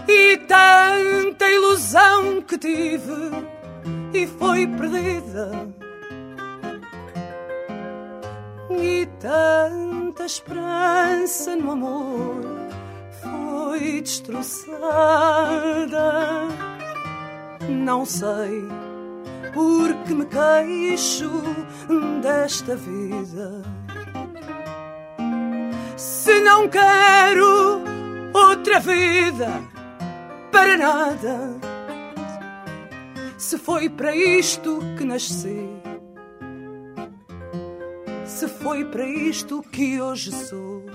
e 0.06 0.38
tanta 0.38 1.50
ilusão 1.50 2.42
que 2.42 2.58
tive 2.58 3.32
e 4.14 4.28
foi 4.28 4.68
perdida. 4.68 5.70
E 8.70 9.06
tanta 9.20 10.26
esperança 10.26 11.56
no 11.56 11.72
amor 11.72 12.42
foi 13.22 14.02
destroçada. 14.02 14.90
Não 17.70 18.06
sei 18.06 18.68
por 19.54 19.94
que 20.04 20.14
me 20.14 20.26
queixo 20.26 21.30
desta 22.22 22.76
vida. 22.76 23.64
Se 26.00 26.40
não 26.40 26.70
quero 26.70 27.82
outra 28.34 28.80
vida 28.80 29.62
para 30.50 30.78
nada. 30.78 31.60
Se 33.38 33.58
foi 33.58 33.90
para 33.90 34.16
isto 34.16 34.80
que 34.98 35.04
nasci, 35.04 35.68
se 38.26 38.48
foi 38.48 38.86
para 38.86 39.06
isto 39.06 39.62
que 39.62 40.02
hoje 40.02 40.32
sou, 40.32 40.86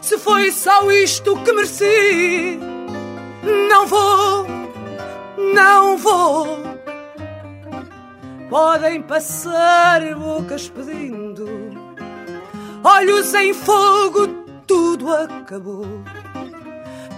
se 0.00 0.18
foi 0.18 0.52
só 0.52 0.88
isto 0.92 1.36
que 1.42 1.52
mereci, 1.52 2.56
não 3.68 3.88
vou, 3.88 4.46
não 5.52 5.98
vou. 5.98 6.46
Podem 8.48 9.02
passar 9.02 10.00
bocas 10.14 10.68
pedindo, 10.68 11.23
olhos 12.94 13.34
em 13.34 13.52
fogo, 13.52 14.28
tudo 14.66 15.12
acabou. 15.12 15.86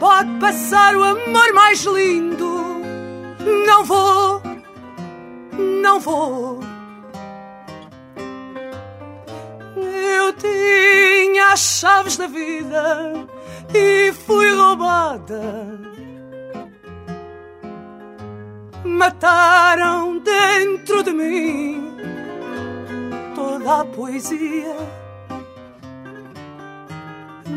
Pode 0.01 0.31
passar 0.39 0.97
o 0.97 1.03
amor 1.03 1.53
mais 1.53 1.85
lindo. 1.85 2.47
Não 3.67 3.85
vou, 3.85 4.43
não 5.83 6.01
vou. 6.01 6.61
Eu 9.77 10.33
tinha 10.35 11.53
as 11.53 11.61
chaves 11.61 12.17
da 12.17 12.27
vida 12.27 13.13
e 13.75 14.13
fui 14.13 14.51
roubada. 14.55 15.79
Mataram 18.85 20.19
dentro 20.19 21.03
de 21.03 21.13
mim 21.13 21.97
toda 23.35 23.83
a 23.83 23.85
poesia 23.85 25.06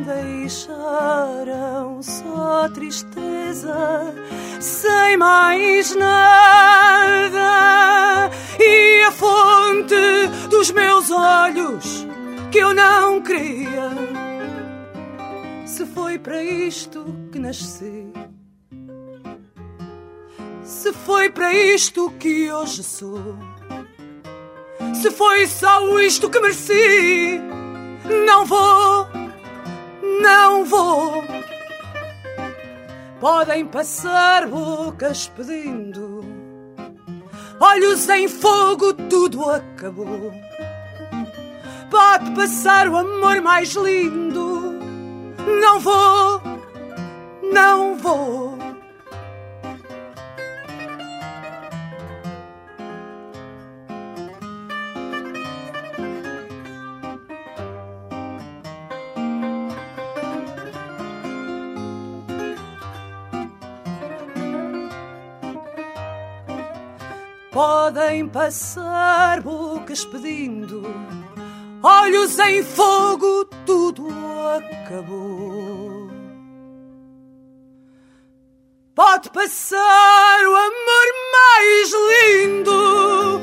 deixaram 0.06 2.02
só 2.02 2.70
tristeza, 2.70 4.14
sem 4.60 5.18
mais 5.18 5.96
nada. 5.96 7.40
E 8.60 9.02
a 9.04 9.12
fonte 9.12 9.96
dos 10.50 10.72
meus 10.72 11.10
olhos 11.12 12.06
que 12.52 12.60
eu 12.60 12.74
não 12.74 13.22
queria, 13.22 13.90
se 15.66 15.86
foi 15.86 16.18
para 16.20 16.44
isto 16.44 17.06
que 17.32 17.40
nasci. 17.40 18.08
Se 20.64 20.94
foi 20.94 21.30
para 21.30 21.54
isto 21.54 22.12
que 22.20 22.52
hoje 22.52 22.84
sou, 22.84 23.36
se 24.94 25.10
foi 25.10 25.48
só 25.48 26.00
isto 26.00 26.30
que 26.30 26.40
mereci, 26.40 27.42
não 28.26 28.46
vou 28.46 29.09
não 30.20 30.66
vou. 30.66 31.24
Podem 33.20 33.66
passar 33.66 34.48
bocas 34.48 35.28
pedindo, 35.36 36.24
olhos 37.60 38.08
em 38.08 38.28
fogo, 38.28 38.94
tudo 38.94 39.50
acabou. 39.50 40.32
Pode 41.90 42.32
passar 42.32 42.88
o 42.88 42.96
amor 42.96 43.42
mais 43.42 43.74
lindo, 43.74 44.80
não 45.62 45.80
vou, 45.80 46.42
não 47.52 47.98
vou. 47.98 48.59
Podem 68.10 68.28
passar 68.28 69.40
bocas 69.42 70.04
pedindo, 70.04 70.82
olhos 71.84 72.40
em 72.40 72.64
fogo, 72.64 73.46
tudo 73.68 74.08
acabou. 74.58 76.10
Pode 78.96 79.30
passar 79.30 80.40
o 80.42 80.56
amor 80.56 81.06
mais 81.36 81.94
lindo, 82.10 83.42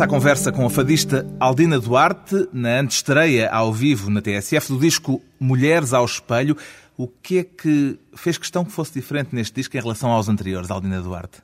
Regressa 0.00 0.04
à 0.04 0.08
conversa 0.08 0.52
com 0.52 0.64
a 0.64 0.70
fadista 0.70 1.26
Aldina 1.38 1.78
Duarte, 1.78 2.48
na 2.54 2.80
antestreia 2.80 3.50
ao 3.50 3.70
vivo 3.70 4.08
na 4.08 4.22
TSF 4.22 4.72
do 4.72 4.78
disco 4.78 5.20
Mulheres 5.38 5.92
ao 5.92 6.06
Espelho. 6.06 6.56
O 6.96 7.06
que 7.06 7.40
é 7.40 7.44
que 7.44 7.98
fez 8.14 8.38
questão 8.38 8.64
que 8.64 8.72
fosse 8.72 8.94
diferente 8.94 9.34
neste 9.34 9.54
disco 9.54 9.76
em 9.76 9.80
relação 9.80 10.10
aos 10.10 10.26
anteriores, 10.26 10.70
Aldina 10.70 11.02
Duarte? 11.02 11.42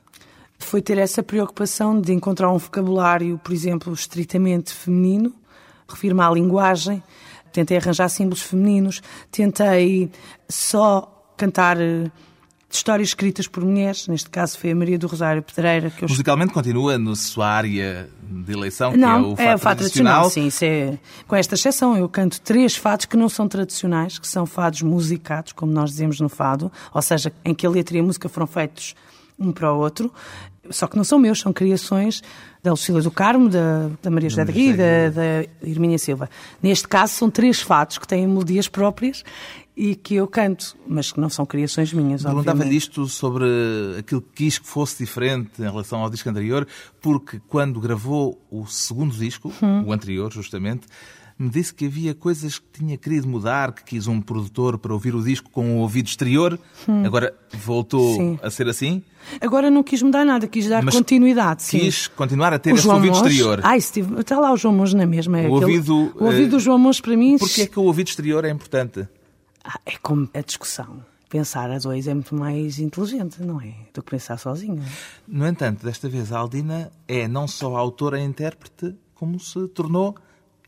Foi 0.57 0.81
ter 0.81 0.97
essa 0.97 1.21
preocupação 1.21 2.01
de 2.01 2.11
encontrar 2.13 2.51
um 2.51 2.57
vocabulário, 2.57 3.39
por 3.43 3.53
exemplo, 3.53 3.93
estritamente 3.93 4.73
feminino, 4.73 5.35
refiro-me 5.87 6.21
à 6.21 6.31
linguagem, 6.31 7.03
tentei 7.53 7.77
arranjar 7.77 8.09
símbolos 8.09 8.41
femininos, 8.41 9.03
tentei 9.29 10.09
só 10.49 11.31
cantar 11.37 11.77
eh, 12.69 12.73
histórias 12.73 13.09
escritas 13.09 13.47
por 13.47 13.63
mulheres, 13.63 14.07
neste 14.07 14.29
caso 14.29 14.57
foi 14.57 14.71
a 14.71 14.75
Maria 14.75 14.97
do 14.97 15.07
Rosário 15.07 15.41
Pedreira. 15.41 15.89
Que 15.89 16.03
eu... 16.03 16.09
Musicalmente 16.09 16.53
continua 16.53 16.97
na 16.97 17.15
sua 17.15 17.47
área 17.47 18.09
de 18.21 18.53
eleição, 18.53 18.91
que 18.91 18.97
não, 18.97 19.17
é 19.17 19.21
o 19.21 19.35
fado, 19.35 19.49
é 19.49 19.55
o 19.55 19.57
fado 19.57 19.77
tradicional. 19.79 20.29
Sim, 20.29 20.49
é... 20.61 20.97
com 21.27 21.35
esta 21.35 21.55
exceção, 21.55 21.97
eu 21.97 22.07
canto 22.09 22.41
três 22.41 22.75
fados 22.75 23.05
que 23.05 23.17
não 23.17 23.29
são 23.29 23.47
tradicionais, 23.47 24.19
que 24.19 24.27
são 24.27 24.45
fados 24.45 24.81
musicados, 24.81 25.53
como 25.53 25.71
nós 25.71 25.91
dizemos 25.91 26.19
no 26.19 26.29
fado, 26.29 26.71
ou 26.93 27.01
seja, 27.01 27.31
em 27.43 27.53
que 27.53 27.65
a 27.65 27.69
letra 27.69 27.97
e 27.97 27.99
a 27.99 28.03
música 28.03 28.27
foram 28.27 28.47
feitos 28.47 28.95
um 29.39 29.51
para 29.51 29.71
o 29.71 29.77
outro, 29.77 30.11
só 30.69 30.87
que 30.87 30.97
não 30.97 31.03
são 31.03 31.19
meus, 31.19 31.39
são 31.39 31.53
criações 31.53 32.21
da 32.61 32.71
Lucila 32.71 33.01
do 33.01 33.11
Carmo, 33.11 33.49
da, 33.49 33.89
da 34.01 34.09
Maria 34.09 34.29
José 34.29 34.43
de 34.43 34.51
Gui, 34.51 34.73
da, 34.73 35.09
da 35.09 35.45
Irmínia 35.63 35.97
Silva. 35.97 36.29
Neste 36.61 36.87
caso, 36.87 37.13
são 37.13 37.29
três 37.29 37.61
fados 37.61 37.97
que 37.97 38.07
têm 38.07 38.27
melodias 38.27 38.67
próprias 38.67 39.23
e 39.77 39.93
que 39.95 40.15
eu 40.15 40.27
canto, 40.27 40.75
mas 40.87 41.11
que 41.11 41.19
não 41.19 41.29
são 41.29 41.45
criações 41.45 41.93
minhas. 41.93 42.23
Perguntava-lhe 42.23 42.75
isto 42.75 43.05
sobre 43.05 43.45
aquilo 43.99 44.21
que 44.21 44.45
quis 44.45 44.57
que 44.57 44.67
fosse 44.67 45.05
diferente 45.05 45.51
em 45.59 45.65
relação 45.65 45.99
ao 45.99 46.09
disco 46.09 46.27
anterior, 46.27 46.67
porque 46.99 47.39
quando 47.47 47.79
gravou 47.79 48.41
o 48.49 48.65
segundo 48.65 49.15
disco, 49.15 49.53
hum. 49.61 49.83
o 49.85 49.93
anterior, 49.93 50.33
justamente, 50.33 50.87
me 51.37 51.47
disse 51.47 51.71
que 51.71 51.85
havia 51.85 52.15
coisas 52.15 52.57
que 52.57 52.65
tinha 52.79 52.97
querido 52.97 53.27
mudar, 53.27 53.71
que 53.71 53.83
quis 53.83 54.07
um 54.07 54.19
produtor 54.19 54.79
para 54.79 54.91
ouvir 54.91 55.13
o 55.13 55.23
disco 55.23 55.47
com 55.51 55.63
um 55.63 55.77
ouvido 55.77 56.07
exterior. 56.07 56.59
Hum. 56.89 57.05
Agora 57.05 57.31
voltou 57.53 58.15
Sim. 58.15 58.39
a 58.41 58.49
ser 58.49 58.67
assim? 58.67 59.03
Agora 59.39 59.69
não 59.69 59.83
quis 59.83 60.01
mudar 60.01 60.25
nada, 60.25 60.47
quis 60.47 60.67
dar 60.67 60.81
Mas 60.81 60.95
continuidade. 60.95 61.61
Sim. 61.61 61.79
Quis 61.79 62.07
continuar 62.07 62.51
a 62.51 62.57
ter 62.57 62.71
o 62.71 62.75
esse 62.75 62.83
João 62.83 62.95
ouvido 62.95 63.13
Monge, 63.13 63.27
exterior. 63.27 63.59
Ai, 63.61 63.79
Steve, 63.79 64.19
está 64.19 64.39
lá 64.39 64.51
o 64.51 64.57
João 64.57 64.73
Monge 64.73 64.95
na 64.95 65.05
mesma. 65.05 65.39
É 65.39 65.47
o, 65.47 65.57
aquele, 65.57 65.77
ouvido, 65.77 66.13
o 66.15 66.25
ouvido 66.25 66.49
do 66.51 66.59
João 66.59 66.79
Monge 66.79 66.99
para 66.99 67.15
mim. 67.15 67.37
Porquê 67.37 67.61
é 67.61 67.67
que 67.67 67.79
o 67.79 67.83
ouvido 67.83 68.07
exterior 68.07 68.43
é 68.43 68.49
importante? 68.49 69.07
Ah, 69.67 69.79
é 69.85 69.97
como 70.01 70.29
a 70.33 70.41
discussão. 70.41 71.03
Pensar 71.29 71.69
a 71.69 71.77
dois 71.77 72.07
é 72.07 72.13
muito 72.13 72.33
mais 72.33 72.79
inteligente, 72.79 73.43
não 73.43 73.59
é? 73.59 73.73
Do 73.93 74.01
que 74.01 74.11
pensar 74.11 74.37
sozinho. 74.37 74.81
No 75.27 75.45
entanto, 75.45 75.85
desta 75.85 76.07
vez 76.07 76.31
a 76.31 76.39
Aldina 76.39 76.89
é 77.05 77.27
não 77.27 77.47
só 77.49 77.75
autora 77.75 78.17
e 78.17 78.23
intérprete, 78.23 78.95
como 79.13 79.37
se 79.37 79.67
tornou 79.69 80.15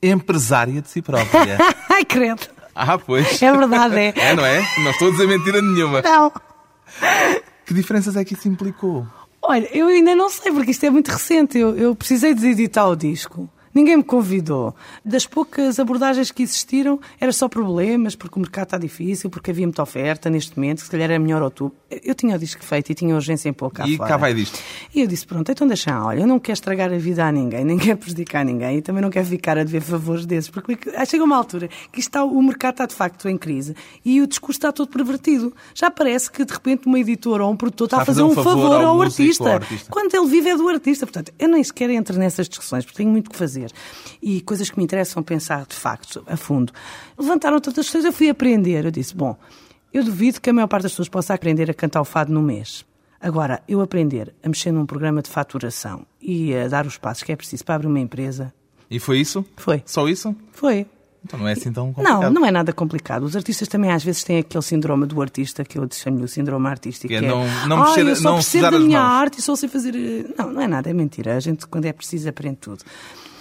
empresária 0.04 0.82
de 0.82 0.90
si 0.90 1.02
própria. 1.02 1.58
Ai, 1.90 2.04
credo. 2.04 2.42
Ah, 2.76 2.98
pois. 2.98 3.42
É 3.42 3.52
verdade, 3.56 3.96
é. 3.98 4.14
É, 4.20 4.36
não 4.36 4.46
é? 4.46 4.62
Não 4.84 4.92
estou 4.92 5.08
a 5.08 5.12
dizer 5.12 5.28
mentira 5.28 5.62
nenhuma. 5.62 6.02
Não. 6.02 6.32
Que 7.66 7.74
diferenças 7.74 8.18
é 8.18 8.26
que 8.26 8.34
isso 8.34 8.50
implicou? 8.50 9.08
Olha, 9.42 9.70
eu 9.76 9.88
ainda 9.88 10.14
não 10.14 10.30
sei, 10.30 10.52
porque 10.52 10.72
isto 10.72 10.86
é 10.86 10.90
muito 10.90 11.10
recente. 11.10 11.58
Eu, 11.58 11.78
eu 11.78 11.96
precisei 11.96 12.34
de 12.34 12.48
editar 12.48 12.86
o 12.88 12.96
disco. 12.98 13.50
Ninguém 13.74 13.98
me 13.98 14.04
convidou. 14.04 14.76
Das 15.04 15.26
poucas 15.26 15.80
abordagens 15.80 16.32
que 16.32 16.44
existiram, 16.44 17.00
era 17.20 17.32
só 17.32 17.48
problemas, 17.48 18.16
porque 18.16 18.38
o 18.38 18.40
mercado 18.40 18.66
está 18.66 18.78
difícil, 18.78 19.30
porque 19.30 19.52
havia 19.52 19.66
muita 19.66 19.84
oferta 19.84 20.30
neste 20.30 20.58
momento, 20.58 20.82
se 20.82 20.90
calhar 20.90 21.10
era 21.10 21.20
melhor 21.20 21.42
outubro. 21.42 21.76
Eu 22.04 22.16
tinha 22.16 22.36
o 22.36 22.40
disco 22.40 22.64
feito 22.64 22.92
e 22.92 22.96
tinha 22.96 23.14
urgência 23.14 23.50
em 23.50 23.54
cá 23.54 23.88
e 23.88 23.98
fora. 23.98 24.10
cá 24.10 24.18
vai 24.18 24.34
disto. 24.34 24.60
E 24.94 25.02
eu 25.02 25.08
disse, 25.08 25.26
pronto, 25.26 25.52
então 25.52 25.68
deixa, 25.68 26.02
olha, 26.04 26.22
eu 26.22 26.28
não 26.28 26.40
quero 26.40 26.54
estragar 26.54 26.92
a 26.92 26.98
vida 26.98 27.26
a 27.26 27.32
ninguém, 27.32 27.64
nem 27.64 27.78
quero 27.78 27.98
prejudicar 27.98 28.46
ninguém 28.46 28.78
e 28.78 28.82
também 28.82 29.02
não 29.02 29.10
quero 29.10 29.26
ficar 29.26 29.58
a 29.58 29.64
dever 29.64 29.82
favores 29.82 30.26
desses, 30.26 30.50
porque 30.50 30.78
chega 31.06 31.24
uma 31.24 31.36
altura 31.36 31.70
que 31.92 32.00
está, 32.00 32.24
o 32.24 32.42
mercado 32.42 32.74
está 32.74 32.86
de 32.86 32.96
facto 32.96 33.28
em 33.28 33.38
crise 33.38 33.76
e 34.04 34.22
o 34.22 34.28
discurso 34.28 34.58
está 34.58 34.72
todo 34.72 34.90
pervertido. 34.90 35.54
Já 35.74 35.92
parece 35.92 36.32
que 36.32 36.46
de 36.46 36.54
repente 36.54 36.88
uma 36.88 37.00
editora 37.00 37.44
ou 37.44 37.52
um 37.52 37.58
produtor 37.58 37.88
está, 37.88 38.02
a 38.02 38.06
fazer 38.06 38.24
um 38.24 38.34
favor, 38.34 38.84
ao, 38.84 38.96
músico, 38.96 39.22
artista. 39.22 39.44
ao 39.44 39.56
artista. 39.56 39.92
Quando 39.92 40.14
ele 40.14 40.28
vive 40.28 40.50
é 40.50 40.58
do 40.58 40.68
artista. 40.68 41.06
Portanto, 41.06 41.34
eu 41.38 41.48
nem 41.48 41.64
sequer 41.64 41.90
entro 41.90 42.18
nessas 42.18 42.48
discussões, 42.48 42.86
porque 42.86 42.98
tenho 42.98 43.10
muito 43.10 43.30
que 43.30 43.36
fazer. 43.36 43.59
E 44.22 44.42
coisas 44.42 44.70
que 44.70 44.78
me 44.78 44.84
interessam 44.84 45.22
pensar, 45.24 45.66
de 45.66 45.76
facto, 45.76 46.24
a 46.28 46.38
fundo. 46.38 46.72
Levantaram 47.18 47.60
tantas 47.60 47.86
questões, 47.86 48.06
eu 48.06 48.14
fui 48.14 48.30
aprender. 48.30 48.86
Eu 48.86 48.92
disse, 48.92 49.16
bom, 49.16 49.38
eu 49.94 50.04
duvido 50.04 50.40
que 50.42 50.50
a 50.50 50.54
maior 50.54 50.68
parte 50.68 50.84
das 50.84 50.92
pessoas 50.92 51.10
possa 51.10 51.34
aprender 51.34 51.70
a 51.70 51.74
cantar 51.74 52.02
o 52.02 52.06
fado 52.06 52.32
num 52.32 52.42
mês. 52.42 52.86
Agora, 53.22 53.62
eu 53.68 53.82
aprender 53.82 54.34
a 54.44 54.48
mexer 54.48 54.72
num 54.72 54.86
programa 54.86 55.22
de 55.22 55.30
faturação 55.30 56.06
e 56.22 56.56
a 56.56 56.68
dar 56.68 56.86
os 56.88 56.98
passos 56.98 57.24
que 57.24 57.32
é 57.32 57.36
preciso 57.36 57.66
para 57.66 57.76
abrir 57.76 57.88
uma 57.88 58.00
empresa, 58.00 58.54
E 58.90 58.98
foi 59.00 59.20
isso? 59.20 59.46
foi. 59.58 59.84
Só 59.86 60.08
isso? 60.08 60.34
Foi. 60.54 60.86
Então 61.22 61.38
não 61.38 61.46
é 61.50 61.52
assim 61.52 61.70
tão 61.70 61.92
complicado. 61.92 62.22
Não, 62.22 62.32
não 62.32 62.46
é 62.46 62.50
nada 62.50 62.72
complicado. 62.72 63.24
Os 63.24 63.36
artistas 63.36 63.68
também 63.68 63.92
às 63.92 64.02
vezes 64.02 64.24
têm 64.24 64.38
aquele 64.38 64.64
síndrome 64.64 65.06
do 65.06 65.22
artista, 65.22 65.66
que 65.66 65.78
eu 65.78 65.86
chamo-lhe 65.92 66.24
o 66.24 66.30
síndrome 66.30 66.66
artístico. 66.68 67.10
Que 67.10 67.16
é 67.16 67.20
que 67.20 67.28
não- 67.28 67.44
não 67.68 67.82
"Ah, 67.84 67.88
mexer- 67.90 68.08
eu 68.08 68.16
só 68.16 68.30
não 68.30 68.36
percebo 68.36 68.72
da 68.72 68.80
minha 68.80 69.02
mãos." 69.02 69.12
arte 69.12 69.40
e 69.40 69.42
só 69.42 69.54
sei 69.54 69.68
fazer... 69.68 69.94
Não, 70.38 70.54
não 70.54 70.62
é 70.62 70.68
nada, 70.68 70.90
é 70.90 70.94
mentira. 70.94 71.36
A 71.36 71.40
gente, 71.42 71.68
quando 71.68 71.84
é 71.84 71.92
preciso, 71.92 72.30
aprende 72.30 72.56
tudo. 72.62 72.86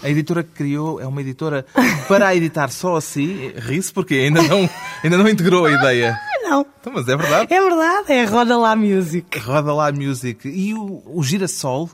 A 0.03 0.09
editora 0.09 0.43
que 0.45 0.51
criou 0.51 1.01
é 1.01 1.07
uma 1.07 1.21
editora 1.21 1.67
para 2.07 2.35
editar 2.37 2.69
só 2.71 2.97
assim. 2.97 3.53
Ri-se 3.57 3.93
porque 3.93 4.15
ainda 4.15 4.43
não, 4.43 4.69
ainda 5.03 5.19
não 5.19 5.29
integrou 5.29 5.67
a 5.67 5.73
ideia. 5.73 6.17
Não, 6.43 6.65
Então, 6.81 6.93
mas 6.95 7.07
é 7.09 7.17
verdade. 7.17 7.53
é 7.53 7.61
verdade, 7.61 8.13
é 8.13 8.25
Roda 8.25 8.57
Lá 8.57 8.75
Music. 8.77 9.39
Roda 9.41 9.75
lá 9.75 9.93
Music. 9.93 10.49
E 10.49 10.73
o, 10.73 11.03
o 11.05 11.23
Girassol? 11.23 11.91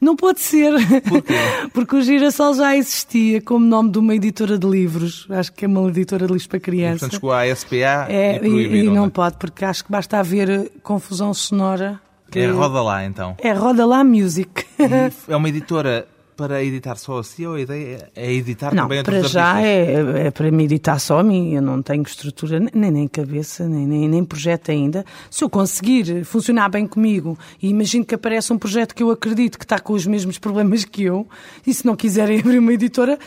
Não 0.00 0.16
pode 0.16 0.40
ser. 0.40 0.72
Porquê? 1.02 1.34
Porque 1.74 1.96
o 1.96 2.00
Girassol 2.00 2.54
já 2.54 2.74
existia 2.76 3.42
como 3.42 3.66
nome 3.66 3.90
de 3.90 3.98
uma 3.98 4.14
editora 4.14 4.56
de 4.56 4.66
livros. 4.66 5.26
Acho 5.28 5.52
que 5.52 5.64
é 5.64 5.68
uma 5.68 5.86
editora 5.88 6.26
de 6.26 6.32
livros 6.32 6.46
para 6.46 6.56
E, 6.56 6.60
criança. 6.60 7.00
portanto, 7.00 7.14
chegou 7.14 7.32
à 7.32 7.54
SPA 7.54 8.06
É, 8.08 8.32
e 8.34 8.36
e, 8.36 8.38
proibiram. 8.38 8.92
e 8.94 8.96
não 8.96 9.10
pode, 9.10 9.36
porque 9.36 9.64
acho 9.64 9.84
que 9.84 9.90
basta 9.92 10.16
haver 10.18 10.48
eh, 10.48 10.66
confusão 10.82 11.34
sonora. 11.34 12.00
que- 12.30 12.38
É 12.38 12.46
Roda 12.50 12.80
lá, 12.80 13.04
então. 13.04 13.34
É 13.38 13.52
Roda 13.52 13.84
Lá 13.84 14.02
Music. 14.04 14.64
É 15.28 15.36
uma 15.36 15.48
editora 15.50 16.06
para 16.38 16.62
editar 16.62 16.94
só 16.94 17.18
assim 17.18 17.44
ou 17.46 17.54
a 17.54 17.60
ideia 17.60 18.08
é 18.14 18.32
editar 18.32 18.72
Não, 18.72 18.84
também 18.84 19.02
para 19.02 19.16
outros 19.16 19.32
já 19.32 19.54
artistas? 19.54 20.14
é, 20.14 20.26
é 20.28 20.30
para 20.30 20.52
meditar 20.52 21.00
só 21.00 21.18
a 21.18 21.22
mim. 21.24 21.52
Eu 21.54 21.60
não 21.60 21.82
tenho 21.82 22.04
estrutura, 22.04 22.60
nem, 22.60 22.92
nem 22.92 23.08
cabeça, 23.08 23.68
nem, 23.68 23.84
nem, 23.84 24.08
nem 24.08 24.24
projeto 24.24 24.70
ainda. 24.70 25.04
Se 25.28 25.42
eu 25.42 25.50
conseguir 25.50 26.24
funcionar 26.24 26.68
bem 26.68 26.86
comigo 26.86 27.36
e 27.60 27.68
imagino 27.68 28.04
que 28.04 28.14
aparece 28.14 28.52
um 28.52 28.58
projeto 28.58 28.94
que 28.94 29.02
eu 29.02 29.10
acredito 29.10 29.58
que 29.58 29.64
está 29.64 29.80
com 29.80 29.92
os 29.94 30.06
mesmos 30.06 30.38
problemas 30.38 30.84
que 30.84 31.02
eu, 31.02 31.26
e 31.66 31.74
se 31.74 31.84
não 31.84 31.96
quiserem 31.96 32.38
abrir 32.40 32.58
uma 32.60 32.72
editora, 32.72 33.18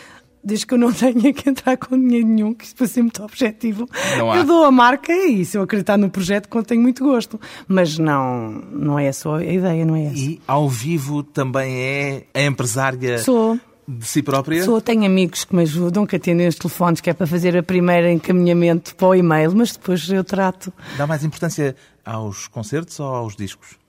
desde 0.43 0.65
que 0.65 0.73
eu 0.73 0.77
não 0.77 0.91
tenha 0.93 1.33
que 1.33 1.49
entrar 1.49 1.77
com 1.77 1.97
dinheiro 1.97 2.27
nenhum, 2.27 2.53
que 2.53 2.65
isso 2.65 2.75
para 2.75 2.87
ser 2.87 3.01
muito 3.01 3.23
objetivo, 3.23 3.87
eu 4.35 4.43
dou 4.43 4.63
a 4.63 4.71
marca 4.71 5.13
e 5.13 5.45
se 5.45 5.57
eu 5.57 5.63
acreditar 5.63 5.97
no 5.97 6.09
projeto, 6.09 6.49
tenho 6.63 6.81
muito 6.81 7.03
gosto. 7.03 7.39
Mas 7.67 7.97
não, 7.97 8.49
não 8.71 8.99
é 8.99 9.11
só 9.11 9.35
a 9.35 9.43
ideia, 9.43 9.85
não 9.85 9.95
é 9.95 10.05
essa. 10.05 10.17
E 10.17 10.41
ao 10.47 10.69
vivo 10.69 11.23
também 11.23 11.75
é 11.75 12.23
a 12.33 12.41
empresária 12.43 13.19
Sou. 13.19 13.59
de 13.87 14.05
si 14.05 14.21
própria? 14.21 14.63
Sou, 14.63 14.81
tenho 14.81 15.05
amigos 15.05 15.45
que 15.45 15.55
me 15.55 15.63
ajudam, 15.63 16.05
que 16.05 16.15
atendem 16.15 16.47
os 16.47 16.55
telefones, 16.55 17.01
que 17.01 17.09
é 17.09 17.13
para 17.13 17.27
fazer 17.27 17.57
a 17.57 17.63
primeira 17.63 18.11
encaminhamento 18.11 18.95
para 18.95 19.07
o 19.07 19.15
e-mail, 19.15 19.53
mas 19.55 19.73
depois 19.73 20.09
eu 20.09 20.23
trato. 20.23 20.71
Dá 20.97 21.07
mais 21.07 21.23
importância 21.23 21.75
aos 22.05 22.47
concertos 22.47 22.99
ou 22.99 23.07
aos 23.07 23.35
discos? 23.35 23.80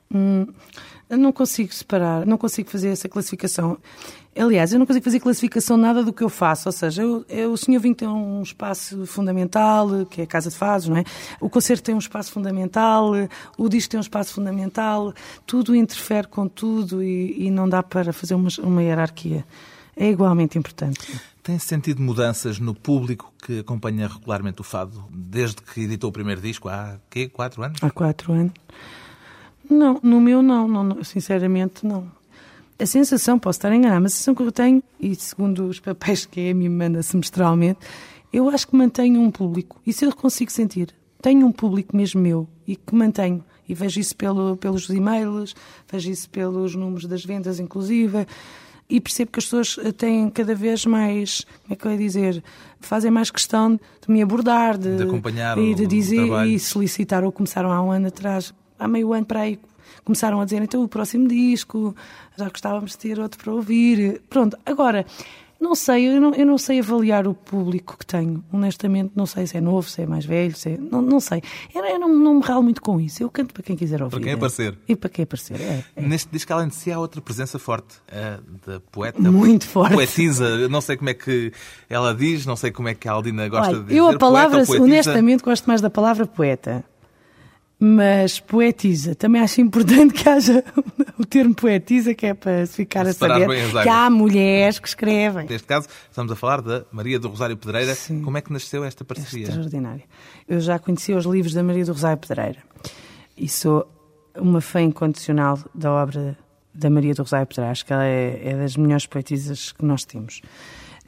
Eu 1.09 1.19
não 1.19 1.31
consigo 1.33 1.73
separar, 1.75 2.25
não 2.27 2.39
consigo 2.39 2.71
fazer 2.71 2.89
essa 2.89 3.09
classificação. 3.09 3.77
Aliás, 4.35 4.73
eu 4.73 4.79
não 4.79 4.87
consigo 4.87 5.05
fazer 5.05 5.21
classificação 5.21 5.77
nada 5.77 6.03
do 6.03 6.11
que 6.11 6.23
eu 6.25 6.31
faço. 6.31 6.69
Ou 6.71 6.73
seja, 6.73 7.03
eu, 7.03 7.23
eu- 7.29 7.53
o 7.53 7.57
Senhor 7.59 7.81
Vinho 7.81 7.95
tem 7.95 8.09
um 8.09 8.41
espaço 8.43 9.05
fundamental, 9.05 10.07
que 10.07 10.23
é 10.23 10.25
a 10.25 10.27
Casa 10.27 10.49
de 10.49 10.57
Fados, 10.57 10.89
não 10.89 10.97
é? 10.97 11.05
O 11.39 11.51
concerto 11.51 11.83
tem 11.83 11.95
um 11.95 11.99
espaço 11.99 12.33
fundamental, 12.33 13.13
o 13.59 13.69
disco 13.69 13.91
tem 13.91 13.99
um 13.99 14.01
espaço 14.01 14.33
fundamental, 14.33 15.13
tudo 15.47 15.77
interfere 15.77 16.27
com 16.29 16.49
tudo 16.49 17.03
e, 17.03 17.47
e 17.47 17.51
não 17.51 17.69
dá 17.69 17.83
para 17.83 18.11
fazer 18.15 18.35
uma, 18.35 18.49
uma 18.63 18.83
hierarquia. 18.83 19.45
É 19.95 20.09
igualmente 20.09 20.57
importante. 20.57 21.15
Tem 21.43 21.59
sentido 21.59 22.01
mudanças 22.01 22.59
no 22.59 22.75
público 22.75 23.31
que 23.45 23.59
acompanha 23.59 24.09
regularmente 24.09 24.63
o 24.63 24.65
fado, 24.65 25.05
desde 25.11 25.57
que 25.61 25.83
editou 25.83 26.09
o 26.09 26.13
primeiro 26.13 26.41
disco, 26.41 26.71
há 26.71 26.97
quê? 27.11 27.29
Quatro 27.29 27.63
anos? 27.63 27.79
Há 27.83 27.91
quatro 27.91 28.33
anos? 28.33 28.53
Não, 29.71 29.99
no 30.03 30.21
meu 30.21 30.43
não, 30.43 30.67
não, 30.69 30.85
não, 30.85 31.05
sinceramente 31.05 31.87
não. 31.87 32.07
A 32.79 32.87
sensação, 32.87 33.39
posso 33.39 33.59
estar 33.59 33.73
enganada, 33.73 34.01
mas 34.01 34.13
a 34.13 34.15
sensação 34.17 34.35
que 34.35 34.43
eu 34.43 34.51
tenho, 34.53 34.83
e 34.99 35.15
segundo 35.15 35.67
os 35.67 35.79
papéis 35.79 36.27
que 36.27 36.41
a 36.41 36.51
Amy 36.51 36.69
me 36.69 36.69
manda 36.69 37.03
semestralmente, 37.03 37.79
eu 38.33 38.49
acho 38.49 38.67
que 38.67 38.75
mantenho 38.77 39.21
um 39.21 39.31
público. 39.31 39.81
Isso 39.87 40.05
eu 40.05 40.15
consigo 40.15 40.51
sentir. 40.51 40.89
Tenho 41.21 41.47
um 41.47 41.53
público 41.53 41.97
mesmo 41.97 42.21
meu 42.21 42.49
e 42.67 42.75
que 42.75 42.95
mantenho. 42.95 43.45
E 43.69 43.75
vejo 43.75 44.01
isso 44.01 44.17
pelo, 44.17 44.57
pelos 44.57 44.89
e-mails, 44.89 45.55
vejo 45.91 46.11
isso 46.11 46.29
pelos 46.29 46.75
números 46.75 47.05
das 47.07 47.25
vendas, 47.25 47.61
inclusive. 47.61 48.27
E 48.91 49.01
percebo 49.01 49.31
que 49.31 49.39
as 49.39 49.45
pessoas 49.45 49.79
têm 49.97 50.29
cada 50.29 50.55
vez 50.55 50.85
mais, 50.85 51.47
como 51.63 51.75
é 51.75 51.77
que 51.77 51.87
eu 51.87 51.93
ia 51.93 51.99
dizer, 51.99 52.45
fazem 52.81 53.11
mais 53.11 53.31
questão 53.31 53.77
de 53.77 54.13
me 54.13 54.21
abordar, 54.21 54.77
de, 54.77 54.97
De 54.97 55.03
acompanhar 55.05 55.57
e 55.57 55.73
o 55.73 55.75
de 55.77 55.87
dizer 55.87 56.17
trabalho. 56.27 56.51
e 56.51 56.59
solicitar, 56.59 57.23
ou 57.23 57.31
começaram 57.31 57.71
há 57.71 57.81
um 57.81 57.93
ano 57.93 58.09
atrás, 58.09 58.53
há 58.83 58.89
meio 58.89 59.13
ano 59.13 59.27
para 59.27 59.41
aí, 59.41 59.59
começaram 60.05 60.41
a 60.41 60.45
dizer 60.45 60.63
então 60.63 60.83
o 60.83 60.89
próximo 60.89 61.29
disco, 61.29 61.95
já 62.37 62.49
gostávamos 62.49 62.93
de 62.93 62.99
ter 62.99 63.21
outro 63.21 63.43
para 63.43 63.53
ouvir. 63.53 64.21
Pronto, 64.29 64.57
agora, 64.67 65.07
não 65.63 65.77
sei, 65.77 66.09
eu 66.09 66.21
não, 66.21 66.35
eu 66.35 66.45
não 66.45 66.59
sei 66.59 66.81
avaliar 66.81 67.29
o 67.29 67.35
público 67.35 67.97
que 67.97 68.05
tenho, 68.05 68.43
honestamente, 68.53 69.13
não 69.15 69.27
sei 69.27 69.47
se 69.47 69.57
é 69.57 69.61
novo, 69.61 69.89
se 69.89 70.03
é 70.03 70.07
mais 70.07 70.25
velho, 70.25 70.57
se 70.57 70.71
é, 70.71 70.77
não, 70.77 71.01
não 71.01 71.21
sei. 71.21 71.41
Eu, 71.73 71.85
eu 71.85 72.01
não, 72.01 72.09
não 72.09 72.35
me 72.35 72.43
ralo 72.43 72.65
muito 72.65 72.83
com 72.83 73.01
isso, 73.01 73.23
eu 73.23 73.31
canto 73.31 73.55
para 73.55 73.63
quem 73.63 73.77
quiser 73.77 74.03
ouvir. 74.03 74.17
Para 74.17 74.25
quem 74.25 74.33
aparecer. 74.33 74.77
E 74.89 74.97
para 74.97 75.09
quem 75.09 75.23
aparecer, 75.23 75.61
é. 75.61 75.85
é. 75.95 76.03
Neste 76.03 76.29
disco, 76.33 76.53
além 76.53 76.67
de 76.67 76.75
si, 76.75 76.91
há 76.91 76.99
outra 76.99 77.21
presença 77.21 77.61
forte, 77.61 77.95
da 78.67 78.81
poeta. 78.91 79.21
Muito 79.21 79.69
forte. 79.69 79.95
Poetisa. 79.95 80.69
Não 80.69 80.81
sei 80.81 80.97
como 80.97 81.11
é 81.11 81.15
que 81.15 81.53
ela 81.89 82.13
diz, 82.13 82.45
não 82.45 82.57
sei 82.57 82.73
como 82.73 82.89
é 82.89 82.95
que 82.95 83.07
a 83.07 83.13
Aldina 83.13 83.49
gosta 83.49 83.69
Olha, 83.69 83.79
de 83.79 83.85
dizer. 83.85 83.99
eu 83.99 84.09
a 84.09 84.19
palavra, 84.19 84.67
poeta 84.67 84.83
honestamente, 84.83 85.45
gosto 85.45 85.67
mais 85.67 85.81
da 85.81 85.89
palavra 85.89 86.27
poeta. 86.27 86.85
Mas 87.85 88.39
poetiza, 88.39 89.13
também 89.17 89.43
acho 89.43 89.61
importante 89.61 90.15
que 90.15 90.29
haja 90.29 90.63
o 91.19 91.27
termo 91.27 91.53
poetiza, 91.53 92.15
que 92.15 92.27
é 92.27 92.33
para 92.33 92.65
se 92.65 92.77
ficar 92.77 93.05
a 93.09 93.13
saber 93.13 93.49
que 93.83 93.89
há 93.89 94.09
mulheres 94.09 94.79
que 94.79 94.87
escrevem. 94.87 95.49
Neste 95.49 95.67
caso, 95.67 95.89
estamos 96.09 96.31
a 96.31 96.37
falar 96.37 96.63
da 96.63 96.85
Maria 96.93 97.19
do 97.19 97.27
Rosário 97.27 97.57
Pedreira. 97.57 97.93
Sim. 97.97 98.23
Como 98.23 98.39
é 98.39 98.41
que 98.41 98.53
nasceu 98.53 98.85
esta 98.85 99.05
parceria? 99.05 99.49
Extraordinário. 99.49 100.05
Eu 100.49 100.61
já 100.61 100.79
conheci 100.79 101.13
os 101.13 101.25
livros 101.25 101.55
da 101.55 101.63
Maria 101.65 101.85
do 101.85 101.91
Rosário 101.91 102.19
Pedreira 102.19 102.61
e 103.37 103.49
sou 103.49 103.85
uma 104.39 104.61
fã 104.61 104.81
incondicional 104.81 105.59
da 105.75 105.91
obra 105.91 106.39
da 106.73 106.89
Maria 106.89 107.15
do 107.15 107.23
Rosário 107.23 107.49
Pedreira. 107.49 107.73
Acho 107.73 107.85
que 107.85 107.93
ela 107.93 108.05
é, 108.05 108.43
é 108.45 108.57
das 108.59 108.77
melhores 108.77 109.07
poetisas 109.07 109.73
que 109.73 109.85
nós 109.85 110.05
temos. 110.05 110.41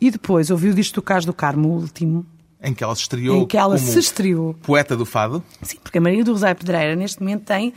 E 0.01 0.11
depois 0.11 0.51
ouvi 0.51 0.71
o 0.71 0.75
disco 0.75 0.97
do 0.97 1.03
Carlos 1.03 1.25
do 1.25 1.33
Carmo, 1.33 1.69
o 1.69 1.73
último, 1.75 2.27
Em 2.64 2.72
que 2.72 2.83
ela 2.83 2.94
se 2.94 3.03
estreou 3.03 3.42
em 3.42 3.46
que 3.46 3.57
ela 3.57 3.77
se 3.77 3.98
estreou. 3.98 4.55
poeta 4.55 4.96
do 4.96 5.05
fado. 5.05 5.44
Sim, 5.62 5.77
porque 5.83 5.98
a 5.98 6.00
Maria 6.00 6.24
do 6.24 6.33
Rosário 6.33 6.57
Pedreira 6.57 6.96
neste 6.96 7.20
momento 7.20 7.44
tem 7.44 7.74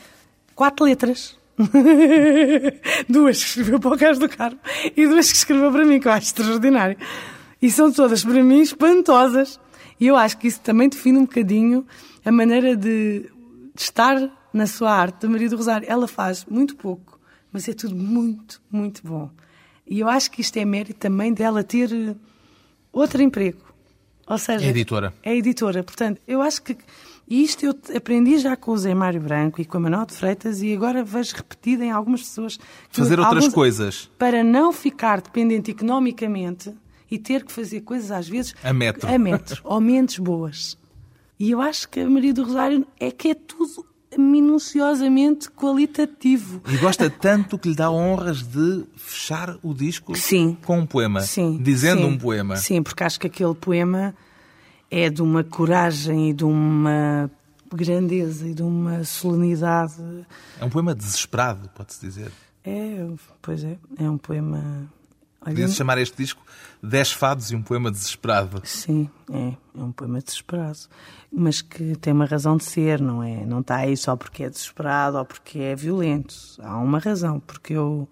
quatro 0.55 0.85
letras. 0.85 1.35
duas 3.09 3.43
que 3.43 3.49
escreveu 3.49 3.79
para 3.79 3.95
o 3.95 3.97
Carlos 3.97 4.19
do 4.19 4.29
Carmo 4.29 4.59
e 4.95 5.07
duas 5.07 5.31
que 5.31 5.37
escreveu 5.37 5.71
para 5.71 5.83
mim, 5.83 5.99
que 5.99 6.07
eu 6.07 6.11
acho 6.11 6.27
extraordinário. 6.27 6.97
E 7.61 7.69
são 7.71 7.91
todas, 7.91 8.23
para 8.23 8.43
mim, 8.43 8.61
espantosas. 8.61 9.59
E 9.99 10.07
eu 10.07 10.15
acho 10.15 10.37
que 10.37 10.47
isso 10.47 10.61
também 10.61 10.87
define 10.87 11.17
um 11.17 11.25
bocadinho 11.25 11.85
a 12.23 12.31
maneira 12.31 12.75
de, 12.75 13.21
de 13.75 13.81
estar 13.81 14.15
na 14.53 14.67
sua 14.67 14.91
arte 14.91 15.21
da 15.21 15.29
Maria 15.29 15.49
do 15.49 15.57
Rosário. 15.57 15.87
Ela 15.89 16.07
faz 16.07 16.45
muito 16.45 16.75
pouco, 16.75 17.19
mas 17.51 17.67
é 17.67 17.73
tudo 17.73 17.95
muito, 17.95 18.61
muito 18.71 19.01
bom. 19.03 19.29
E 19.85 19.99
eu 19.99 20.07
acho 20.07 20.29
que 20.29 20.41
isto 20.41 20.57
é 20.57 20.65
mérito 20.65 20.99
também 20.99 21.33
dela 21.33 21.63
ter 21.63 21.91
eh, 21.91 22.15
outro 22.91 23.21
emprego. 23.21 23.66
Ou 24.27 24.37
seja, 24.37 24.65
É 24.65 24.69
editora. 24.69 25.13
é 25.23 25.35
editora. 25.35 25.83
Portanto, 25.83 26.21
eu 26.27 26.41
acho 26.41 26.61
que 26.61 26.77
E 27.29 27.43
isto 27.43 27.65
eu 27.65 27.75
aprendi 27.95 28.37
já 28.37 28.55
com 28.55 28.71
o 28.71 28.77
Zé 28.77 28.93
Mário 28.93 29.19
Branco 29.19 29.59
e 29.59 29.65
com 29.65 29.77
a 29.77 29.79
Manuel 29.81 30.05
de 30.05 30.13
Freitas 30.13 30.61
e 30.61 30.73
agora 30.73 31.03
vejo 31.03 31.35
repetido 31.35 31.83
em 31.83 31.91
algumas 31.91 32.21
pessoas. 32.21 32.57
Fazer 32.89 33.19
outras 33.19 33.43
alguns, 33.43 33.53
coisas. 33.53 34.09
Para 34.17 34.43
não 34.45 34.71
ficar 34.71 35.19
dependente 35.19 35.71
economicamente 35.71 36.73
e 37.11 37.17
ter 37.19 37.43
que 37.43 37.51
fazer 37.51 37.81
coisas 37.81 38.11
às 38.11 38.29
vezes 38.29 38.53
a 38.63 38.71
metro, 38.71 39.09
a 39.13 39.17
metro 39.17 39.61
ou 39.65 39.81
menos 39.81 40.17
boas. 40.19 40.77
E 41.37 41.51
eu 41.51 41.59
acho 41.61 41.89
que 41.89 41.99
a 41.99 42.09
Maria 42.09 42.33
do 42.33 42.43
Rosário 42.43 42.87
é 42.99 43.11
que 43.11 43.29
é 43.29 43.33
tudo 43.35 43.85
minuciosamente 44.15 45.49
qualitativo. 45.49 46.61
E 46.67 46.77
gosta 46.77 47.09
tanto 47.09 47.57
que 47.57 47.69
lhe 47.69 47.75
dá 47.75 47.89
honras 47.89 48.43
de 48.43 48.85
fechar 48.95 49.57
o 49.61 49.73
disco 49.73 50.15
sim. 50.15 50.57
com 50.63 50.79
um 50.79 50.85
poema, 50.85 51.21
sim, 51.21 51.57
dizendo 51.61 52.03
sim, 52.03 52.07
um 52.07 52.17
poema. 52.17 52.55
Sim, 52.57 52.83
porque 52.83 53.03
acho 53.03 53.19
que 53.19 53.27
aquele 53.27 53.55
poema 53.55 54.15
é 54.89 55.09
de 55.09 55.21
uma 55.21 55.43
coragem 55.43 56.29
e 56.29 56.33
de 56.33 56.45
uma 56.45 57.29
grandeza 57.73 58.47
e 58.47 58.53
de 58.53 58.63
uma 58.63 59.03
solenidade. 59.03 59.95
É 60.59 60.63
um 60.63 60.69
poema 60.69 60.95
desesperado, 60.95 61.69
pode-se 61.75 61.99
dizer. 61.99 62.31
É, 62.63 63.05
pois 63.41 63.63
é, 63.63 63.77
é 63.97 64.09
um 64.09 64.17
poema 64.17 64.89
Podia-se 65.51 65.75
chamar 65.75 65.97
este 65.97 66.17
disco 66.17 66.41
Dez 66.81 67.11
Fados 67.11 67.51
e 67.51 67.55
um 67.55 67.61
Poema 67.61 67.91
Desesperado. 67.91 68.61
Sim, 68.63 69.09
é, 69.31 69.53
é 69.77 69.83
um 69.83 69.91
poema 69.91 70.19
desesperado. 70.19 70.79
Mas 71.31 71.61
que 71.61 71.95
tem 71.95 72.13
uma 72.13 72.25
razão 72.25 72.57
de 72.57 72.63
ser, 72.63 73.01
não 73.01 73.23
é? 73.23 73.45
Não 73.45 73.61
está 73.61 73.77
aí 73.77 73.97
só 73.97 74.15
porque 74.15 74.43
é 74.43 74.49
desesperado 74.49 75.17
ou 75.17 75.25
porque 75.25 75.59
é 75.59 75.75
violento. 75.75 76.35
Há 76.59 76.77
uma 76.77 76.99
razão, 76.99 77.39
porque 77.39 77.73
eu, 77.73 78.07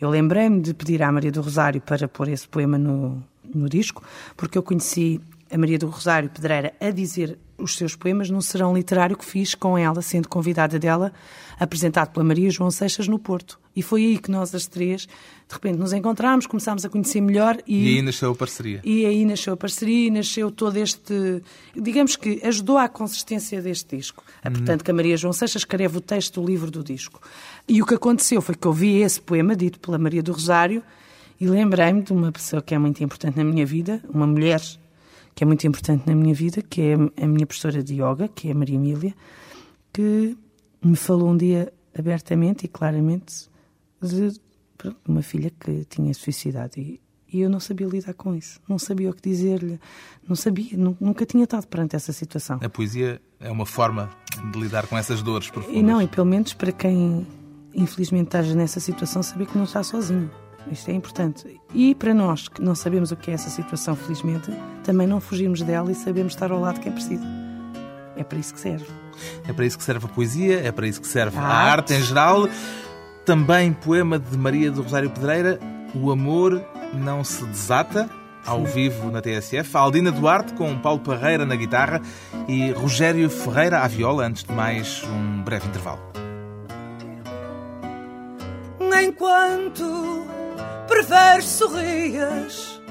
eu 0.00 0.08
lembrei-me 0.08 0.60
de 0.60 0.72
pedir 0.72 1.02
à 1.02 1.12
Maria 1.12 1.30
do 1.30 1.40
Rosário 1.40 1.80
para 1.80 2.08
pôr 2.08 2.28
esse 2.28 2.48
poema 2.48 2.78
no, 2.78 3.22
no 3.54 3.68
disco, 3.68 4.02
porque 4.36 4.56
eu 4.56 4.62
conheci 4.62 5.20
a 5.50 5.58
Maria 5.58 5.78
do 5.78 5.88
Rosário 5.88 6.30
Pedreira 6.30 6.72
a 6.80 6.90
dizer 6.90 7.38
os 7.58 7.76
seus 7.76 7.94
poemas 7.94 8.30
num 8.30 8.40
serão 8.40 8.74
literário 8.74 9.16
que 9.16 9.24
fiz 9.24 9.54
com 9.54 9.76
ela, 9.76 10.00
sendo 10.00 10.28
convidada 10.28 10.78
dela, 10.78 11.12
apresentado 11.58 12.10
pela 12.12 12.24
Maria 12.24 12.50
João 12.50 12.70
Seixas 12.70 13.06
no 13.06 13.18
Porto. 13.18 13.59
E 13.74 13.82
foi 13.82 14.04
aí 14.04 14.18
que 14.18 14.30
nós 14.30 14.54
as 14.54 14.66
três, 14.66 15.06
de 15.06 15.54
repente, 15.54 15.78
nos 15.78 15.92
encontramos, 15.92 16.46
começámos 16.46 16.84
a 16.84 16.88
conhecer 16.88 17.20
melhor 17.20 17.56
e... 17.66 17.84
E 17.84 17.96
aí 17.96 18.02
nasceu 18.02 18.32
a 18.32 18.34
parceria. 18.34 18.80
E 18.84 19.06
aí 19.06 19.24
nasceu 19.24 19.54
a 19.54 19.56
parceria 19.56 20.08
e 20.08 20.10
nasceu 20.10 20.50
todo 20.50 20.76
este... 20.76 21.42
Digamos 21.74 22.16
que 22.16 22.40
ajudou 22.44 22.78
à 22.78 22.88
consistência 22.88 23.62
deste 23.62 23.96
disco. 23.96 24.24
Uhum. 24.44 24.52
Portanto, 24.54 24.84
que 24.84 24.90
a 24.90 24.94
Maria 24.94 25.16
João 25.16 25.32
Seixas 25.32 25.62
escreve 25.62 25.98
o 25.98 26.00
texto 26.00 26.40
do 26.40 26.46
livro 26.46 26.70
do 26.70 26.82
disco. 26.82 27.20
E 27.68 27.80
o 27.80 27.86
que 27.86 27.94
aconteceu 27.94 28.42
foi 28.42 28.56
que 28.56 28.66
eu 28.66 28.72
vi 28.72 29.02
esse 29.02 29.20
poema 29.20 29.54
dito 29.54 29.78
pela 29.78 29.98
Maria 29.98 30.22
do 30.22 30.32
Rosário 30.32 30.82
e 31.40 31.46
lembrei-me 31.46 32.02
de 32.02 32.12
uma 32.12 32.32
pessoa 32.32 32.60
que 32.60 32.74
é 32.74 32.78
muito 32.78 33.02
importante 33.02 33.36
na 33.36 33.44
minha 33.44 33.64
vida, 33.64 34.02
uma 34.12 34.26
mulher 34.26 34.60
que 35.34 35.44
é 35.44 35.46
muito 35.46 35.66
importante 35.66 36.02
na 36.06 36.14
minha 36.14 36.34
vida, 36.34 36.60
que 36.60 36.82
é 36.82 36.94
a 36.94 37.26
minha 37.26 37.46
professora 37.46 37.82
de 37.82 37.94
yoga, 37.94 38.28
que 38.28 38.48
é 38.48 38.50
a 38.52 38.54
Maria 38.54 38.74
Emília, 38.74 39.14
que 39.92 40.36
me 40.84 40.96
falou 40.96 41.30
um 41.30 41.36
dia 41.36 41.72
abertamente 41.96 42.64
e 42.64 42.68
claramente 42.68 43.49
de 44.00 44.40
uma 45.06 45.22
filha 45.22 45.50
que 45.50 45.84
tinha 45.84 46.12
suicidado 46.14 46.78
e, 46.78 47.00
e, 47.32 47.40
eu 47.40 47.50
não 47.50 47.60
sabia 47.60 47.86
lidar 47.86 48.14
com 48.14 48.34
isso, 48.34 48.60
não 48.68 48.78
sabia 48.78 49.10
o 49.10 49.14
que 49.14 49.22
dizer-lhe, 49.22 49.78
não 50.26 50.34
sabia, 50.34 50.76
nunca 50.76 51.24
tinha 51.24 51.44
estado 51.44 51.66
perante 51.66 51.94
essa 51.94 52.12
situação. 52.12 52.58
A 52.62 52.68
poesia 52.68 53.20
é 53.38 53.50
uma 53.50 53.66
forma 53.66 54.10
de 54.52 54.58
lidar 54.58 54.86
com 54.86 54.96
essas 54.98 55.22
dores 55.22 55.50
profundas. 55.50 55.78
E 55.78 55.82
não, 55.82 56.02
e 56.02 56.08
pelo 56.08 56.26
menos 56.26 56.54
para 56.54 56.72
quem 56.72 57.26
infelizmente 57.74 58.26
esteja 58.26 58.54
nessa 58.54 58.80
situação, 58.80 59.22
saber 59.22 59.46
que 59.46 59.56
não 59.56 59.64
está 59.64 59.82
sozinho. 59.82 60.30
Isto 60.70 60.90
é 60.90 60.94
importante. 60.94 61.60
E 61.74 61.94
para 61.94 62.12
nós, 62.12 62.48
que 62.48 62.60
não 62.60 62.74
sabemos 62.74 63.10
o 63.10 63.16
que 63.16 63.30
é 63.30 63.34
essa 63.34 63.48
situação, 63.48 63.96
felizmente, 63.96 64.50
também 64.84 65.06
não 65.06 65.20
fugimos 65.20 65.62
dela 65.62 65.90
e 65.90 65.94
sabemos 65.94 66.34
estar 66.34 66.52
ao 66.52 66.60
lado 66.60 66.76
de 66.76 66.80
quem 66.82 66.92
precisa. 66.92 67.24
É 68.16 68.22
para 68.22 68.38
isso 68.38 68.52
que 68.52 68.60
serve. 68.60 68.86
É 69.48 69.52
para 69.52 69.64
isso 69.64 69.78
que 69.78 69.84
serve 69.84 70.06
a 70.06 70.08
poesia, 70.08 70.60
é 70.60 70.70
para 70.70 70.86
isso 70.86 71.00
que 71.00 71.06
serve 71.06 71.38
a, 71.38 71.42
a 71.42 71.46
arte. 71.46 71.92
arte 71.92 71.94
em 71.94 72.02
geral. 72.04 72.48
Também 73.30 73.72
poema 73.72 74.18
de 74.18 74.36
Maria 74.36 74.72
do 74.72 74.82
Rosário 74.82 75.08
Pedreira, 75.08 75.60
O 75.94 76.10
Amor 76.10 76.60
Não 76.92 77.22
Se 77.22 77.46
Desata, 77.46 78.10
ao 78.44 78.64
vivo 78.64 79.08
na 79.08 79.22
TSF. 79.22 79.76
Aldina 79.76 80.10
Duarte 80.10 80.52
com 80.54 80.76
Paulo 80.76 80.98
Parreira 80.98 81.46
na 81.46 81.54
guitarra 81.54 82.02
e 82.48 82.72
Rogério 82.72 83.30
Ferreira 83.30 83.82
à 83.82 83.86
viola. 83.86 84.26
Antes 84.26 84.42
de 84.42 84.52
mais, 84.52 85.04
um 85.04 85.42
breve 85.44 85.68
intervalo. 85.68 86.00
Enquanto 89.00 90.26
perverso 90.88 91.68
sorrias. 91.68 92.82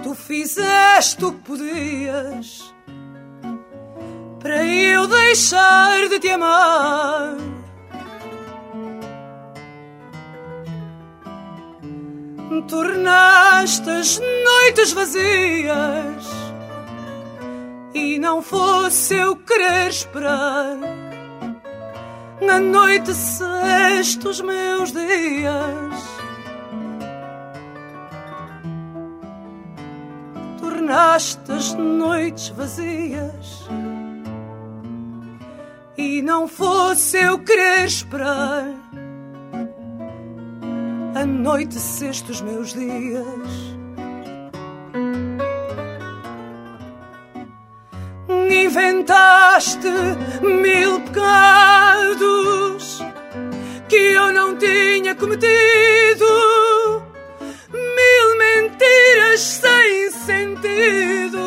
Tu 0.00 0.14
fizeste 0.14 1.24
o 1.24 1.32
que 1.32 1.40
podias 1.40 2.72
para 4.38 4.64
eu 4.64 5.08
deixar 5.08 6.08
de 6.08 6.20
te 6.20 6.28
amar. 6.28 7.49
Tornaste 12.68 13.90
as 13.90 14.20
noites 14.20 14.92
vazias 14.92 16.26
e 17.94 18.18
não 18.18 18.40
fosse 18.40 19.14
eu 19.16 19.36
querer 19.36 19.88
esperar. 19.88 20.76
Na 22.40 22.58
noite 22.58 23.12
ceste 23.12 24.28
os 24.28 24.40
meus 24.40 24.92
dias 24.92 26.20
tornaste 30.90 31.52
as 31.52 31.74
noites 31.74 32.48
vazias. 32.48 33.68
E 35.96 36.22
não 36.22 36.48
fosse 36.48 37.18
eu 37.18 37.38
querer 37.38 37.84
esperar, 37.84 38.64
a 41.14 41.26
noite 41.26 41.74
sexto 41.74 42.30
os 42.30 42.40
meus 42.40 42.72
dias. 42.72 43.26
Inventaste 48.50 49.88
mil 50.42 51.00
pecados 51.00 53.00
que 53.88 53.96
eu 53.96 54.32
não 54.32 54.56
tinha 54.56 55.14
cometido 55.14 55.90
sem 59.40 60.10
sentido. 60.10 61.38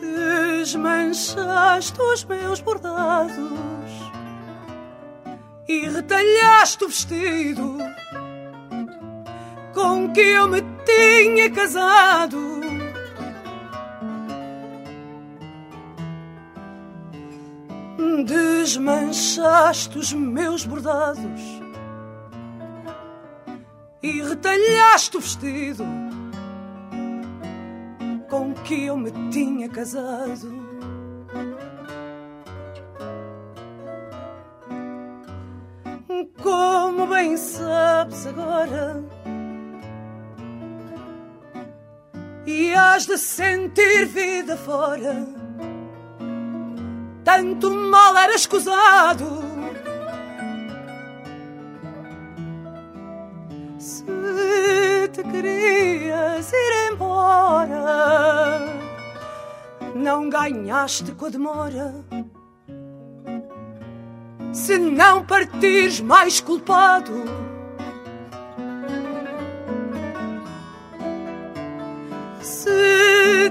Desmanchaste 0.00 2.00
os 2.00 2.24
meus 2.24 2.60
bordados 2.60 3.83
e 5.66 5.88
retalhaste 5.88 6.84
o 6.84 6.88
vestido 6.88 7.78
com 9.72 10.12
que 10.12 10.20
eu 10.20 10.48
me 10.48 10.62
tinha 10.84 11.50
casado. 11.50 12.54
Desmanchaste 18.24 19.98
os 19.98 20.12
meus 20.12 20.64
bordados 20.64 21.42
e 24.02 24.22
retalhaste 24.22 25.16
o 25.16 25.20
vestido 25.20 25.84
com 28.28 28.52
que 28.52 28.84
eu 28.84 28.96
me 28.96 29.10
tinha 29.30 29.68
casado. 29.68 30.63
Sabes 38.04 38.26
agora, 38.26 39.02
e 42.46 42.74
has 42.74 43.06
de 43.06 43.16
sentir 43.16 44.06
vida 44.06 44.56
fora, 44.56 45.26
tanto 47.24 47.70
mal 47.70 48.16
era 48.16 48.34
escusado 48.34 49.54
querias 55.30 56.52
ir 56.52 56.92
embora. 56.92 58.66
Não 59.94 60.28
ganhaste 60.28 61.12
com 61.12 61.26
a 61.26 61.28
demora. 61.28 61.94
Se 64.52 64.76
não 64.76 65.24
partires 65.24 66.00
mais 66.00 66.40
culpado. 66.40 67.53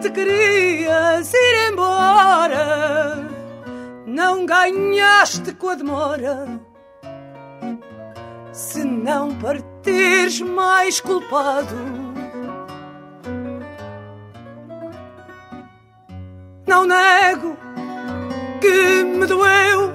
te 0.03 0.09
querias 0.09 1.33
ir 1.33 1.71
embora, 1.71 3.25
não 4.05 4.45
ganhaste 4.45 5.53
com 5.53 5.69
a 5.69 5.75
demora. 5.75 6.59
Se 8.51 8.83
não 8.83 9.33
partires 9.35 10.41
mais 10.41 10.99
culpado, 10.99 11.75
não 16.67 16.85
nego 16.85 17.55
que 18.59 19.03
me 19.05 19.25
doeu, 19.25 19.93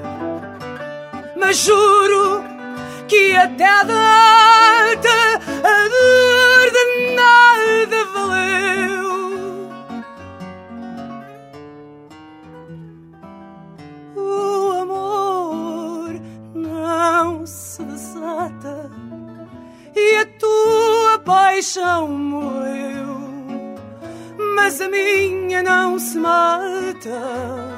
mas 1.39 1.59
juro 1.59 2.43
que 3.07 3.37
até 3.37 3.69
a 3.69 3.83
data 3.83 5.18
paixão 21.79 22.09
morreu, 22.09 23.21
mas 24.57 24.81
a 24.81 24.89
minha 24.89 25.63
não 25.63 25.99
se 25.99 26.19
mata. 26.19 27.78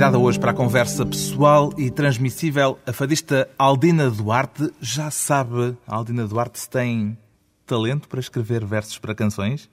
Convidada 0.00 0.18
hoje 0.18 0.40
para 0.40 0.52
a 0.52 0.54
conversa 0.54 1.04
pessoal 1.04 1.74
e 1.76 1.90
transmissível, 1.90 2.78
a 2.86 2.92
fadista 2.92 3.46
Aldina 3.58 4.10
Duarte. 4.10 4.72
Já 4.80 5.10
sabe, 5.10 5.76
Aldina 5.86 6.26
Duarte, 6.26 6.58
se 6.58 6.70
tem 6.70 7.18
talento 7.66 8.08
para 8.08 8.18
escrever 8.18 8.64
versos 8.64 8.96
para 8.96 9.14
canções? 9.14 9.68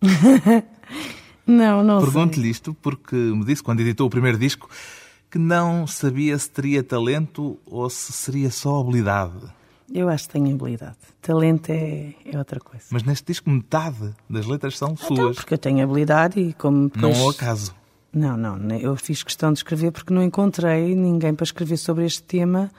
Não, 1.46 1.84
não. 1.84 2.00
Pergunto-lhe 2.00 2.48
isto 2.48 2.72
porque 2.80 3.14
me 3.14 3.44
disse, 3.44 3.62
quando 3.62 3.80
editou 3.80 4.06
o 4.06 4.10
primeiro 4.10 4.38
disco, 4.38 4.66
que 5.30 5.38
não 5.38 5.86
sabia 5.86 6.38
se 6.38 6.50
teria 6.50 6.82
talento 6.82 7.58
ou 7.66 7.90
se 7.90 8.14
seria 8.14 8.50
só 8.50 8.80
habilidade. 8.80 9.36
Eu 9.92 10.08
acho 10.08 10.26
que 10.26 10.32
tenho 10.32 10.54
habilidade. 10.54 10.96
Talento 11.20 11.68
é, 11.68 12.14
é 12.24 12.38
outra 12.38 12.58
coisa. 12.60 12.86
Mas 12.90 13.02
neste 13.02 13.26
disco, 13.26 13.50
metade 13.50 14.14
das 14.28 14.46
letras 14.46 14.78
são 14.78 14.92
Então, 14.94 15.16
suas. 15.16 15.36
porque 15.36 15.52
eu 15.52 15.58
tenho 15.58 15.84
habilidade 15.84 16.40
e 16.40 16.54
como 16.54 16.90
Não 16.96 17.10
depois... 17.10 17.18
ao 17.20 17.28
acaso. 17.28 17.74
Não, 18.16 18.36
não, 18.36 18.56
ne- 18.56 18.82
eu 18.82 18.96
fiz 18.96 19.22
questão 19.22 19.52
de 19.52 19.58
escrever 19.58 19.92
porque 19.92 20.12
não 20.14 20.22
encontrei 20.22 20.94
ninguém 20.94 21.34
para 21.34 21.44
escrever 21.44 21.76
sobre 21.76 22.04
este 22.06 22.22
tema 22.22 22.70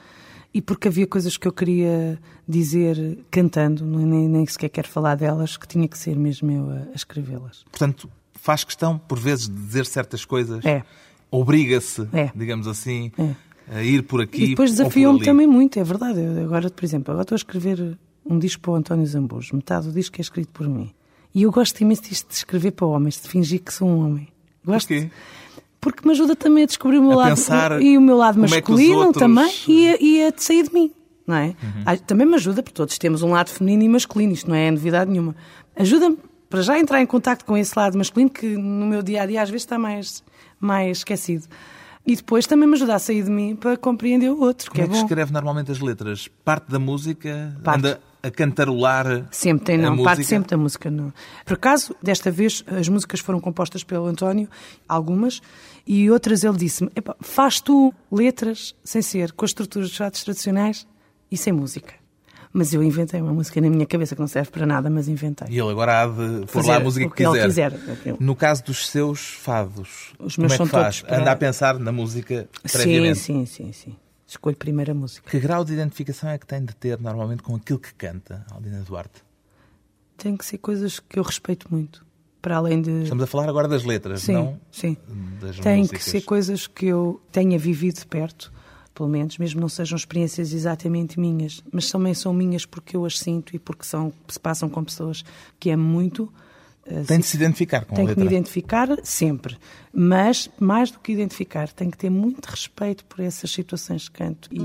e 0.54 0.62
porque 0.62 0.88
havia 0.88 1.06
coisas 1.06 1.38
que 1.38 1.48
eu 1.48 1.52
queria 1.54 2.20
dizer 2.48 3.20
cantando, 3.30 3.86
nem, 3.86 4.28
nem 4.28 4.46
sequer 4.48 4.70
quero 4.70 4.88
falar 4.88 5.14
delas, 5.16 5.56
que 5.56 5.68
tinha 5.68 5.88
que 5.88 5.98
ser 5.98 6.16
mesmo 6.16 6.50
eu 6.52 6.70
a, 6.72 6.76
a 6.92 6.96
escrevê-las. 6.96 7.64
Portanto, 7.70 8.10
faz 8.34 8.64
questão, 8.64 8.98
por 8.98 9.20
vezes, 9.20 9.48
de 9.48 9.56
dizer 9.56 9.86
certas 9.86 10.26
coisas. 10.26 10.66
É. 10.66 10.82
Obriga-se, 11.30 12.08
É. 12.14 12.32
digamos 12.36 12.68
assim, 12.68 13.12
É. 13.20 13.78
a 13.78 13.84
ir 13.84 14.02
por 14.04 14.22
aqui. 14.22 14.44
E 14.44 14.48
depois 14.50 14.72
ali. 15.18 15.26
também 15.26 15.46
muito, 15.46 15.78
é 15.80 15.84
verdade. 15.84 16.20
Eu 16.20 16.44
agora, 16.46 16.70
por 16.70 16.84
exemplo, 16.86 17.12
agora 17.12 17.24
estou 17.24 17.36
a 17.36 17.38
escrever 17.38 17.98
um 18.26 18.40
disco 18.40 18.62
para 18.64 18.72
o 18.72 18.76
António 18.76 19.06
Zambujo, 19.06 19.56
metade 19.56 19.88
do 19.88 19.94
disco 19.94 20.16
é 20.18 20.22
escrito 20.22 20.50
por 20.52 20.68
mim. 20.68 20.92
E 21.36 21.44
eu 21.44 21.52
gosto 21.52 21.80
imenso 21.82 22.04
disto 22.04 22.28
de 22.30 22.36
escrever 22.36 22.72
para 22.72 22.88
homens, 22.88 23.22
de 23.22 23.28
fingir 23.28 23.62
que 23.62 23.72
sou 23.74 23.88
um 23.88 24.04
homem. 24.06 24.28
Gosto. 24.68 24.88
Porquê? 24.90 25.10
Porque 25.80 26.06
me 26.08 26.12
ajuda 26.14 26.36
também 26.36 26.64
a 26.64 26.66
descobrir 26.68 26.98
o 26.98 27.02
meu 27.04 27.20
A 27.20 27.28
lado 27.30 27.82
e 27.82 27.98
o 27.98 28.02
meu 28.02 28.18
lado 28.18 28.44
é 28.44 28.48
que 28.48 28.56
masculino 28.72 28.98
outros- 29.00 29.18
também 29.22 29.52
e 29.68 29.90
a, 29.90 29.98
e 30.02 30.24
a 30.26 30.30
de 30.32 30.44
sair 30.44 30.64
de 30.68 30.74
mim, 30.74 30.92
não 31.26 31.36
é? 31.36 31.56
Ah, 31.86 31.96
Também 31.98 32.28
me 32.28 32.36
ajuda, 32.36 32.62
porque 32.62 32.76
todos 32.76 32.98
temos 32.98 33.22
um 33.22 33.32
lado 33.32 33.50
feminino 33.50 33.84
e 33.84 33.90
masculino, 33.90 34.34
isto 34.34 34.50
não 34.50 34.56
é 34.56 34.70
novidade 34.72 35.10
nenhuma. 35.10 35.36
Ajuda-me 35.76 36.18
para 36.50 36.62
já 36.62 36.80
entrar 36.80 37.02
em 37.02 37.06
contacto 37.06 37.46
com 37.46 37.56
esse 37.56 37.78
lado 37.78 37.98
masculino 37.98 38.30
que 38.30 38.48
no 38.58 38.86
meu 38.88 39.02
dia 39.02 39.22
a 39.22 39.26
dia 39.26 39.42
às 39.42 39.50
vezes 39.50 39.64
está 39.64 39.78
mais, 39.80 40.24
mais 40.60 40.98
esquecido. 41.00 41.46
E 42.06 42.16
depois 42.16 42.48
também 42.48 42.68
me 42.68 42.74
ajuda 42.76 42.96
a 42.96 43.00
sair 43.00 43.22
de 43.24 43.30
mim 43.30 43.56
para 43.56 43.76
compreender 43.78 44.30
o 44.32 44.40
outro, 44.40 44.72
que 44.72 44.78
Como 44.78 44.82
é, 44.82 44.86
é 44.86 44.88
que 44.94 44.98
bom. 44.98 45.06
escreve 45.06 45.32
normalmente 45.34 45.72
as 45.72 45.80
letras? 45.80 46.30
Parte 46.44 46.72
da 46.72 46.80
música? 46.80 47.56
Parte. 47.64 47.80
Anda 47.80 48.02
a 48.24 48.32
cantarolar 48.32 49.28
Sempre 49.32 49.66
tem, 49.66 49.78
não, 49.78 50.02
parte 50.04 50.24
sempre 50.24 50.50
da 50.50 50.58
música, 50.58 50.90
não. 50.90 51.14
Por 51.46 51.54
acaso, 51.54 51.96
desta 52.02 52.30
vez, 52.32 52.64
as 52.68 52.90
músicas 52.90 53.20
foram 53.20 53.40
compostas 53.40 53.84
pelo 53.84 54.06
António, 54.08 54.50
algumas, 54.88 55.42
e 55.86 56.10
outras 56.10 56.44
ele 56.44 56.58
disse-me: 56.58 56.90
"Epá, 56.96 57.16
faz 57.22 57.62
tu 57.62 57.94
letras 58.12 58.76
sem 58.84 59.02
ser 59.02 59.32
com 59.32 59.46
as 59.46 59.52
estruturas 59.52 59.90
dos 59.90 59.98
fatos 59.98 60.24
tradicionais 60.24 60.88
e 61.32 61.38
sem 61.38 61.54
música. 61.54 61.94
Mas 62.54 62.74
eu 62.74 62.82
inventei 62.82 63.22
uma 63.22 63.34
música 63.34 63.60
na 63.62 63.70
minha 63.70 63.86
cabeça 63.86 64.16
que 64.16 64.22
não 64.22 64.28
serve 64.28 64.50
para 64.50 64.66
nada, 64.66 64.90
mas 64.90 65.08
inventei. 65.08 65.48
E 65.52 65.60
ele 65.60 65.70
agora 65.70 66.02
há 66.04 66.08
de 66.08 66.46
pôr 66.52 66.66
lá 66.66 66.78
a 66.78 66.80
música 66.80 67.08
que 67.08 67.16
que 67.24 67.24
quiser. 67.46 67.74
quiser. 67.74 68.16
No 68.20 68.36
caso 68.36 68.64
dos 68.64 68.88
seus 68.88 69.20
fados, 69.34 70.14
Os 70.18 70.36
como 70.38 70.48
meus 70.48 70.60
é 70.60 70.64
que 70.64 70.70
faz? 70.70 71.02
para- 71.02 71.20
Anda 71.22 71.32
a 71.34 71.36
pensar 71.36 71.78
na 71.78 71.92
música 71.92 72.50
Sim, 72.66 72.78
previamente. 72.78 73.20
sim, 73.20 73.46
sim, 73.46 73.72
sim. 73.74 73.96
Escolho 74.28 74.58
primeiro 74.58 74.92
a 74.92 74.94
música. 74.94 75.30
Que 75.30 75.40
grau 75.40 75.64
de 75.64 75.74
identificação 75.74 76.30
é 76.30 76.38
que 76.38 76.46
tem 76.46 76.64
de 76.66 76.76
ter 76.76 77.00
normalmente 77.00 77.42
com 77.42 77.56
aquilo 77.56 77.80
que 77.80 77.94
canta, 77.94 78.46
Aldina 78.52 78.82
Duarte? 78.82 79.24
Tem 80.18 80.36
que 80.36 80.46
ser 80.46 80.58
coisas 80.58 81.00
que 81.00 81.18
eu 81.18 81.24
respeito 81.24 81.68
muito. 81.72 82.06
Para 82.42 82.58
além 82.58 82.82
de. 82.82 83.04
Estamos 83.04 83.24
a 83.24 83.28
falar 83.28 83.48
agora 83.50 83.68
das 83.68 83.84
letras, 83.84 84.22
Sim, 84.22 84.34
não 84.34 84.60
sim. 84.72 84.98
das 85.42 85.60
Tem 85.60 85.80
músicas. 85.80 86.04
que 86.04 86.10
ser 86.10 86.22
coisas 86.22 86.68
que 86.68 86.86
eu 86.88 87.22
tenha 87.32 87.58
vivido 87.58 88.00
de 88.00 88.06
perto, 88.06 88.52
pelo 88.94 89.10
menos, 89.10 89.38
mesmo 89.38 89.60
não 89.62 89.70
sejam 89.70 89.96
experiências 89.96 90.54
exatamente 90.54 91.20
minhas, 91.20 91.64
mas 91.72 91.90
também 91.90 92.14
são 92.14 92.34
minhas 92.34 92.66
porque 92.66 92.96
eu 92.98 93.06
as 93.06 93.18
sinto 93.20 93.56
e 93.56 93.60
porque 93.60 93.84
são, 93.86 94.12
se 94.28 94.40
passam 94.40 94.70
com 94.70 94.84
pessoas 94.84 95.24
que 95.60 95.70
amo 95.72 95.84
muito. 95.84 96.32
Eh, 96.90 97.04
Tem 97.06 97.20
de 97.20 97.26
se 97.26 97.36
identificar 97.38 97.86
com 97.86 97.94
a 97.94 97.96
Tenho 97.96 98.08
que 98.08 98.12
letra. 98.16 98.24
me 98.24 98.30
identificar 98.36 98.88
sempre, 99.04 99.58
mas 99.94 100.50
mais 100.60 100.92
do 100.92 101.00
que 101.00 101.12
identificar, 101.12 101.70
tenho 101.72 101.92
que 101.92 101.98
ter 101.98 102.10
muito 102.10 102.46
respeito 102.46 103.04
por 103.06 103.20
essas 103.24 103.52
situações 103.52 104.08
que 104.10 104.18
canto 104.18 104.50
e, 104.52 104.60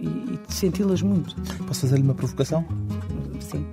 e, 0.00 0.06
e 0.06 0.38
senti-las 0.52 1.02
muito. 1.02 1.34
Posso 1.66 1.82
fazer-lhe 1.82 2.02
uma 2.02 2.14
provocação? 2.14 2.64
Sim, 3.40 3.64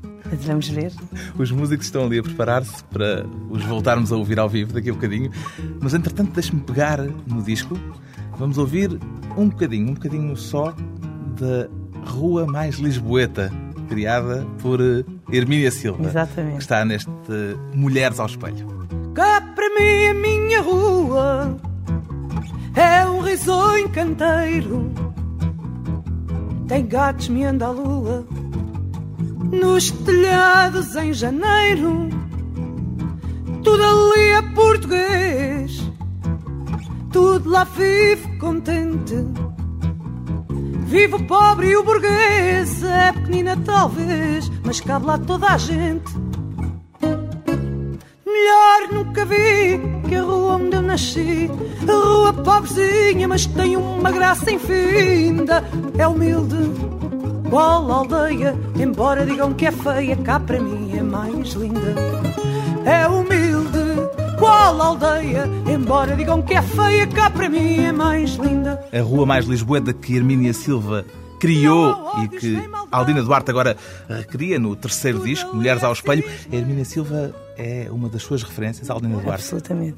vamos 0.45 0.67
ver. 0.67 0.91
Os 1.38 1.51
músicos 1.51 1.88
estão 1.88 2.05
ali 2.05 2.19
a 2.19 2.23
preparar-se 2.23 2.83
para 2.86 3.25
os 3.49 3.63
voltarmos 3.63 4.12
a 4.12 4.17
ouvir 4.17 4.39
ao 4.39 4.49
vivo 4.49 4.73
daqui 4.73 4.89
a 4.89 4.93
bocadinho. 4.93 5.31
Mas, 5.81 5.93
entretanto, 5.93 6.31
deixe-me 6.33 6.62
pegar 6.62 7.01
no 7.01 7.41
disco. 7.41 7.77
Vamos 8.38 8.57
ouvir 8.57 8.99
um 9.38 9.47
bocadinho, 9.49 9.89
um 9.89 9.93
bocadinho 9.93 10.36
só 10.36 10.75
da 11.39 11.69
Rua 12.09 12.45
Mais 12.45 12.75
Lisboeta, 12.75 13.51
criada 13.93 14.45
por 14.60 14.82
eh, 14.82 15.06
Hermínia 15.32 15.69
Silva. 15.69 16.08
Exatamente. 16.08 16.56
Que 16.56 16.62
está 16.62 16.84
neste 16.84 17.12
Mulheres 17.73 18.19
ao 18.19 18.25
Espelho. 18.25 18.67
Cá 19.13 19.39
para 19.53 19.69
mim 19.69 20.08
a 20.08 20.13
minha 20.15 20.62
rua 20.62 21.58
é 22.75 23.06
um 23.08 23.19
risonho 23.19 23.88
canteiro. 23.89 24.91
Tem 26.67 26.88
gatos 26.88 27.29
meando 27.29 27.63
à 27.63 27.69
lua 27.69 28.25
nos 29.51 29.91
telhados 29.91 30.95
em 30.95 31.13
janeiro. 31.13 32.10
Tudo 33.63 33.84
ali 33.84 34.29
é 34.32 34.41
português, 34.53 35.84
tudo 37.12 37.49
lá 37.49 37.63
vive 37.63 38.38
contente. 38.39 39.15
Vive 40.93 41.15
o 41.15 41.23
pobre 41.23 41.69
e 41.69 41.75
o 41.75 41.82
burguês, 41.82 42.84
é 42.84 43.12
pequenina 43.13 43.58
talvez, 43.65 44.47
mas 44.63 44.79
cabe 44.79 45.08
lá 45.08 45.17
toda 45.17 45.47
a 45.47 45.58
gente. 45.58 46.13
Melhor 48.23 48.91
nunca 48.91 49.25
vi 49.25 49.82
que 50.08 50.13
a 50.13 50.21
rua 50.21 50.58
onde 50.58 50.75
eu 50.75 50.84
nasci. 50.84 51.49
A 51.89 51.91
rua 51.91 52.32
pobrezinha, 52.32 53.27
mas 53.27 53.47
tem 53.47 53.75
uma 53.75 54.12
graça 54.12 54.51
infinda. 54.51 55.63
É 55.97 56.08
humilde, 56.08 56.69
qual 57.49 57.91
aldeia. 57.91 58.56
Embora 58.79 59.25
digam 59.25 59.51
que 59.51 59.65
é 59.65 59.71
feia, 59.71 60.15
cá 60.17 60.39
para 60.39 60.60
mim 60.60 60.95
é 60.95 61.01
mais 61.01 61.53
linda. 61.53 61.95
É 62.86 63.08
humilde, 63.08 63.42
bela 64.43 64.86
aldeia. 64.88 65.45
Embora 65.73 66.15
digam 66.17 66.41
que 66.41 66.53
é 66.53 66.62
feia, 66.62 67.08
cá 67.08 67.29
para 67.29 67.47
mim 67.47 67.86
é 67.86 67.91
mais 67.93 68.32
linda. 68.32 68.84
A 68.91 69.01
rua 69.01 69.25
mais 69.25 69.45
lisboeta 69.45 69.93
que 69.93 70.17
Hermínia 70.17 70.53
Silva 70.53 71.06
criou 71.39 72.12
e 72.23 72.27
que 72.27 72.69
Aldina 72.91 73.23
Duarte 73.23 73.51
agora 73.51 73.77
recria 74.10 74.60
no 74.60 74.75
terceiro 74.75 75.23
disco, 75.23 75.56
Mulheres 75.56 75.82
ao 75.82 75.93
Espelho. 75.93 76.25
A 76.51 76.56
Hermínia 76.56 76.84
Silva 76.84 77.34
é 77.58 77.88
uma 77.89 78.10
das 78.10 78.23
suas 78.23 78.43
referências, 78.43 78.89
Aldina 78.89 79.15
Duarte. 79.15 79.43
Absolutamente. 79.43 79.97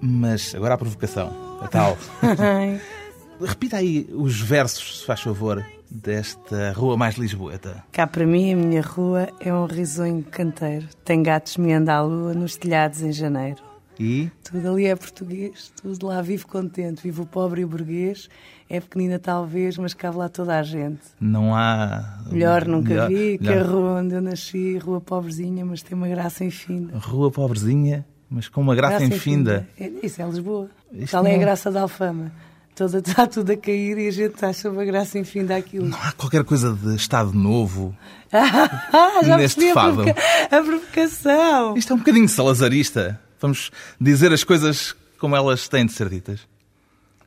Mas 0.00 0.54
agora 0.54 0.74
a 0.74 0.78
provocação, 0.78 1.58
a 1.60 1.68
tal. 1.68 1.98
Repita 3.40 3.78
aí 3.78 4.08
os 4.14 4.40
versos, 4.40 5.00
se 5.00 5.06
faz 5.06 5.20
favor, 5.20 5.62
desta 5.90 6.72
rua 6.72 6.96
mais 6.96 7.16
lisboeta. 7.16 7.84
Cá 7.92 8.06
para 8.06 8.26
mim, 8.26 8.52
a 8.52 8.56
minha 8.56 8.80
rua 8.80 9.28
é 9.40 9.52
um 9.52 9.66
risonho 9.66 10.22
canteiro. 10.22 10.86
Tem 11.04 11.22
gatos 11.22 11.58
meando 11.58 11.90
à 11.90 12.00
lua 12.00 12.32
nos 12.32 12.56
telhados 12.56 13.02
em 13.02 13.12
janeiro. 13.12 13.73
E 13.98 14.30
Tudo 14.42 14.72
ali 14.72 14.86
é 14.86 14.96
português, 14.96 15.72
tudo 15.80 16.06
lá 16.06 16.20
vive 16.20 16.44
contente. 16.44 17.02
Vive 17.02 17.20
o 17.22 17.26
pobre 17.26 17.60
e 17.60 17.64
o 17.64 17.68
burguês. 17.68 18.28
É 18.68 18.80
pequenina 18.80 19.18
talvez, 19.18 19.76
mas 19.78 19.94
cabe 19.94 20.16
lá 20.16 20.28
toda 20.28 20.58
a 20.58 20.62
gente. 20.62 21.00
não 21.20 21.54
há. 21.54 22.18
Melhor 22.30 22.66
nunca 22.66 22.88
melhor- 22.88 23.08
vi 23.08 23.38
que 23.38 23.46
a 23.48 23.50
melhor. 23.52 23.66
rua 23.66 24.00
onde 24.00 24.14
eu 24.14 24.22
nasci, 24.22 24.78
rua 24.78 25.00
pobrezinha, 25.00 25.64
mas 25.64 25.82
tem 25.82 25.96
uma 25.96 26.08
graça 26.08 26.44
infinda. 26.44 26.96
Rua 26.98 27.30
pobrezinha, 27.30 28.04
mas 28.28 28.48
com 28.48 28.60
uma 28.62 28.74
graça, 28.74 29.04
infinda. 29.04 29.68
É, 29.78 29.90
isso 30.02 30.20
é 30.20 30.26
Lisboa. 30.26 30.68
Isto 30.92 31.12
Tal 31.12 31.26
é 31.26 31.30
a 31.30 31.32
não- 31.34 31.40
graça 31.40 31.70
da 31.70 31.82
Alfama. 31.82 32.32
Toda, 32.74 32.98
está 32.98 33.24
tudo 33.28 33.52
a 33.52 33.56
cair 33.56 33.96
e 33.98 34.08
a 34.08 34.10
gente 34.10 34.44
acha 34.44 34.68
uma 34.68 34.84
graça 34.84 35.16
infinda 35.16 35.54
aquilo. 35.54 35.86
Não 35.86 35.98
há 36.02 36.10
qualquer 36.10 36.42
coisa 36.42 36.72
de 36.72 36.96
Estado 36.96 37.32
Novo. 37.32 37.94
Ah, 38.36 39.20
já 39.22 39.36
Neste 39.36 39.68
a, 39.70 39.74
fado. 39.74 39.94
provoca- 40.02 40.20
a 40.50 40.60
provocação. 40.62 41.76
Isto 41.76 41.92
é 41.92 41.96
um 41.96 41.98
bocadinho 42.00 42.28
salazarista. 42.28 43.20
Vamos 43.40 43.70
dizer 44.00 44.32
as 44.32 44.44
coisas 44.44 44.94
como 45.18 45.34
elas 45.36 45.68
têm 45.68 45.86
de 45.86 45.92
ser 45.92 46.08
ditas. 46.08 46.40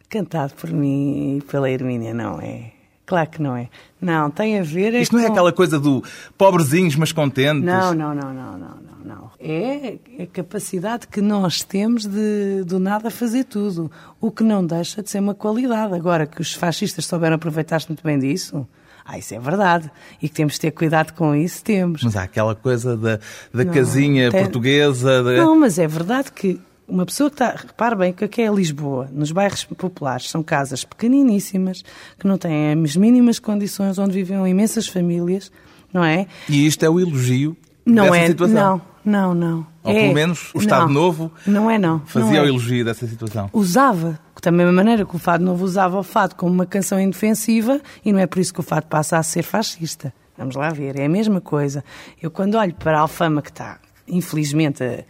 Cantado 0.10 0.54
por 0.54 0.70
mim 0.72 1.38
e 1.38 1.42
pela 1.42 1.70
Hermínia, 1.70 2.14
não 2.14 2.40
é? 2.40 2.72
Claro 3.06 3.30
que 3.30 3.42
não 3.42 3.56
é. 3.56 3.70
Não, 4.02 4.30
tem 4.30 4.60
a 4.60 4.64
ver. 4.64 4.94
é 4.94 5.02
Isto 5.02 5.14
não 5.16 5.22
é 5.22 5.28
com- 5.28 5.32
aquela 5.32 5.54
coisa 5.54 5.80
do 5.80 6.04
pobrezinhos, 6.38 6.96
mas 6.96 7.12
contentes. 7.12 7.64
Não, 7.64 7.94
não, 7.94 8.14
não, 8.14 8.34
não, 8.34 8.58
não, 8.58 8.70
não, 8.78 9.06
não. 9.06 9.32
É 9.40 9.98
a 10.22 10.28
capacidade 10.28 11.08
que 11.08 11.22
nós 11.22 11.62
temos 11.64 12.06
de 12.06 12.64
do 12.66 12.80
nada 12.80 13.10
fazer 13.10 13.46
tudo, 13.46 13.90
o 14.20 14.30
que 14.30 14.44
não 14.44 14.66
deixa 14.66 15.02
de 15.02 15.10
ser 15.10 15.20
uma 15.20 15.34
qualidade. 15.34 15.94
Agora 15.94 16.26
que 16.28 16.42
os 16.42 16.54
fascistas 16.54 17.06
souberam 17.06 17.36
aproveitar-se 17.36 17.88
muito 17.88 18.04
bem 18.04 18.20
disso, 18.20 18.68
ah, 19.08 19.18
isso 19.18 19.34
é 19.34 19.40
verdade. 19.40 19.90
E 20.22 20.28
que 20.28 20.36
temos 20.36 20.54
de 20.54 20.60
ter 20.60 20.72
cuidado 20.72 21.14
com 21.14 21.34
isso, 21.34 21.64
temos. 21.64 22.04
Mas 22.04 22.16
há 22.16 22.24
aquela 22.24 22.54
coisa 22.56 22.98
da, 22.98 23.20
da 23.54 23.64
Não, 23.64 23.74
casinha 23.74 24.30
tem- 24.30 24.42
portuguesa. 24.44 25.24
da- 25.24 25.38
Não, 25.38 25.58
mas 25.60 25.80
é 25.80 25.88
verdade 25.88 26.32
que 26.32 26.60
uma 26.88 27.06
pessoa 27.06 27.30
que 27.30 27.36
está. 27.36 27.52
Repare 27.52 27.96
bem 27.96 28.14
que 28.14 28.24
aqui 28.26 28.42
é 28.42 28.50
Lisboa, 28.54 29.10
nos 29.12 29.32
bairros 29.32 29.64
populares, 29.64 30.30
são 30.30 30.42
casas 30.44 30.84
pequeniníssimas, 30.84 31.84
que 32.20 32.28
não 32.28 32.38
têm 32.38 32.74
as 32.84 32.96
mínimas 32.96 33.40
condições, 33.40 33.98
onde 33.98 34.12
vivem 34.14 34.46
imensas 34.48 34.88
famílias, 34.88 35.52
não 35.94 36.04
é? 36.04 36.28
E 36.50 36.66
isto 36.68 36.84
é 36.84 36.90
o 36.90 37.00
elogio 37.00 37.56
Não 37.86 38.04
dessa 38.06 38.18
é. 38.18 38.28
situação. 38.28 38.82
Não, 39.06 39.34
não, 39.34 39.34
não. 39.34 39.68
Ou 39.84 39.92
É- 39.94 40.02
pelo 40.02 40.14
menos 40.14 40.52
o 40.54 40.60
Estado 40.60 40.86
não. 40.88 40.94
Novo 40.94 41.32
Não 41.46 41.72
é, 41.72 41.78
não. 41.78 42.02
fazia 42.06 42.30
não 42.32 42.38
é. 42.38 42.42
o 42.42 42.46
elogio 42.48 42.84
dessa 42.84 43.08
situação. 43.08 43.50
Usava, 43.54 44.20
da 44.42 44.52
mesma 44.52 44.72
maneira 44.72 45.06
que 45.06 45.16
o 45.16 45.20
Fado 45.20 45.44
Novo 45.44 45.64
usava 45.66 45.98
o 46.00 46.04
Fado 46.04 46.36
como 46.36 46.52
uma 46.54 46.66
canção 46.66 47.00
indefensiva, 47.00 47.82
e 48.06 48.12
não 48.14 48.20
é 48.20 48.28
por 48.28 48.40
isso 48.40 48.54
que 48.54 48.60
o 48.60 48.64
Fado 48.64 48.88
passa 48.88 49.18
a 49.18 49.24
ser 49.24 49.44
fascista. 49.44 50.14
Vamos 50.38 50.56
lá 50.56 50.70
ver, 50.70 50.98
é 51.00 51.06
a 51.06 51.10
mesma 51.10 51.42
coisa. 51.42 51.84
Eu, 52.22 52.30
quando 52.30 52.56
olho 52.56 52.74
para 52.76 52.98
a 52.98 53.02
Alfama, 53.02 53.42
que 53.42 53.50
está, 53.50 53.80
infelizmente, 54.08 54.84
a- 54.84 55.04